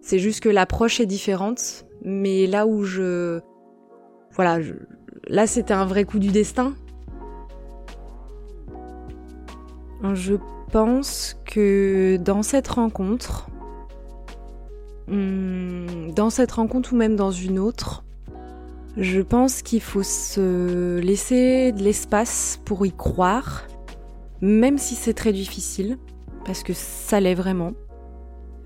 C'est 0.00 0.18
juste 0.18 0.40
que 0.40 0.48
l'approche 0.48 1.00
est 1.00 1.06
différente. 1.06 1.85
Mais 2.06 2.46
là 2.46 2.66
où 2.66 2.84
je... 2.84 3.40
Voilà, 4.30 4.60
là 5.26 5.46
c'était 5.46 5.74
un 5.74 5.84
vrai 5.84 6.04
coup 6.04 6.20
du 6.20 6.28
destin. 6.28 6.74
Je 10.14 10.36
pense 10.70 11.36
que 11.44 12.16
dans 12.18 12.42
cette 12.42 12.68
rencontre, 12.68 13.48
hmm, 15.08 16.12
dans 16.14 16.30
cette 16.30 16.52
rencontre 16.52 16.92
ou 16.92 16.96
même 16.96 17.16
dans 17.16 17.32
une 17.32 17.58
autre, 17.58 18.04
je 18.96 19.20
pense 19.20 19.62
qu'il 19.62 19.82
faut 19.82 20.04
se 20.04 21.00
laisser 21.00 21.72
de 21.72 21.82
l'espace 21.82 22.60
pour 22.64 22.86
y 22.86 22.92
croire, 22.92 23.64
même 24.40 24.78
si 24.78 24.94
c'est 24.94 25.14
très 25.14 25.32
difficile, 25.32 25.98
parce 26.44 26.62
que 26.62 26.72
ça 26.72 27.18
l'est 27.20 27.34
vraiment. 27.34 27.72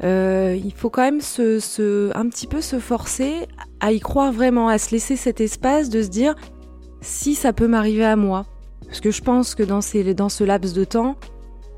Euh, 0.03 0.59
il 0.63 0.73
faut 0.73 0.89
quand 0.89 1.03
même 1.03 1.21
se, 1.21 2.17
un 2.17 2.29
petit 2.29 2.47
peu 2.47 2.61
se 2.61 2.79
forcer 2.79 3.47
à 3.81 3.93
y 3.93 4.01
croire 4.01 4.33
vraiment, 4.33 4.69
à 4.69 4.79
se 4.79 4.93
laisser 4.93 5.17
cet 5.17 5.41
espace 5.41 5.91
de 5.91 6.03
se 6.03 6.09
dire 6.09 6.35
si 7.01 7.35
ça 7.35 7.53
peut 7.53 7.69
m'arriver 7.69 8.05
à 8.05 8.17
moi. 8.17 8.47
Parce 8.87 9.01
que 9.01 9.11
je 9.11 9.23
pense 9.23 9.55
que 9.55 9.63
dans, 9.63 9.81
ce 9.81 10.45
laps 10.45 10.75
de 10.75 10.85
temps, 10.85 11.17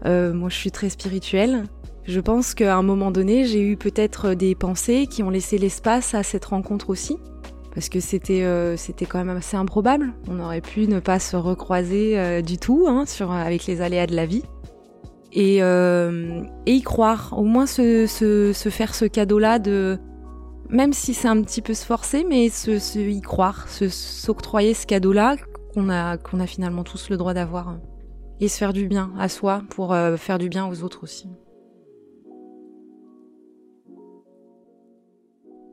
euh, 0.07 0.33
moi 0.33 0.49
je 0.49 0.57
suis 0.57 0.71
très 0.71 0.89
spirituelle, 0.89 1.65
je 2.05 2.21
pense 2.21 2.55
qu'à 2.55 2.77
un 2.77 2.83
moment 2.83 3.11
donné, 3.11 3.45
j'ai 3.45 3.61
eu 3.61 3.77
peut-être 3.77 4.35
des 4.35 4.55
pensées 4.55 5.07
qui 5.09 5.23
ont 5.23 5.31
laissé 5.31 5.59
l'espace 5.59 6.15
à 6.15 6.23
cette 6.23 6.45
rencontre 6.45 6.91
aussi 6.91 7.19
parce 7.75 7.89
que 7.89 8.01
c'était 8.01 8.43
euh, 8.43 8.77
quand 9.09 9.25
même 9.25 9.37
assez 9.37 9.57
improbable. 9.57 10.13
On 10.29 10.41
aurait 10.41 10.61
pu 10.61 10.87
ne 10.89 11.01
pas 11.01 11.19
se 11.19 11.37
recroiser 11.37 12.43
du 12.43 12.59
tout 12.59 12.87
hein, 12.89 13.05
avec 13.31 13.67
les 13.67 13.81
aléas 13.81 14.07
de 14.07 14.15
la 14.15 14.27
vie. 14.27 14.43
Et, 15.33 15.62
euh, 15.62 16.42
et 16.66 16.75
y 16.75 16.83
croire, 16.83 17.35
au 17.37 17.45
moins 17.45 17.66
se, 17.66 18.53
faire 18.71 18.95
ce 18.95 19.07
cadeau-là 19.07 19.59
de, 19.59 19.99
même 20.68 20.92
si 20.92 21.14
c'est 21.14 21.29
un 21.29 21.40
petit 21.42 21.62
peu 21.62 21.73
se 21.73 21.87
forcer, 21.87 22.25
mais 22.29 22.51
se, 22.51 22.99
y 22.99 23.21
croire, 23.23 23.66
s'octroyer 23.68 24.75
ce 24.75 24.87
cadeau-là 24.87 25.37
qu'on 25.73 25.88
a 25.88 26.18
qu'on 26.18 26.38
a 26.38 26.47
finalement 26.47 26.85
tous 26.85 27.09
le 27.09 27.16
droit 27.16 27.33
d'avoir 27.33 27.79
et 28.40 28.49
se 28.49 28.59
faire 28.59 28.75
du 28.75 28.87
bien 28.87 29.11
à 29.18 29.31
soi 29.31 29.62
pour 29.71 29.97
faire 30.18 30.37
du 30.37 30.51
bien 30.51 30.68
aux 30.68 30.83
autres 30.83 31.03
aussi. 31.03 31.29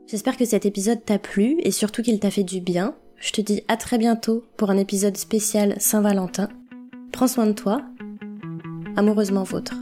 J'espère 0.09 0.37
que 0.37 0.45
cet 0.45 0.65
épisode 0.65 1.05
t'a 1.05 1.19
plu 1.19 1.57
et 1.59 1.69
surtout 1.69 2.01
qu'il 2.01 2.19
t'a 2.19 2.31
fait 2.31 2.43
du 2.43 2.61
bien. 2.61 2.95
Je 3.17 3.31
te 3.31 3.41
dis 3.41 3.61
à 3.67 3.77
très 3.77 3.99
bientôt 3.99 4.43
pour 4.57 4.71
un 4.71 4.77
épisode 4.77 5.15
spécial 5.17 5.75
Saint-Valentin. 5.77 6.49
Prends 7.11 7.27
soin 7.27 7.45
de 7.45 7.51
toi. 7.51 7.83
Amoureusement 8.95 9.43
vôtre. 9.43 9.73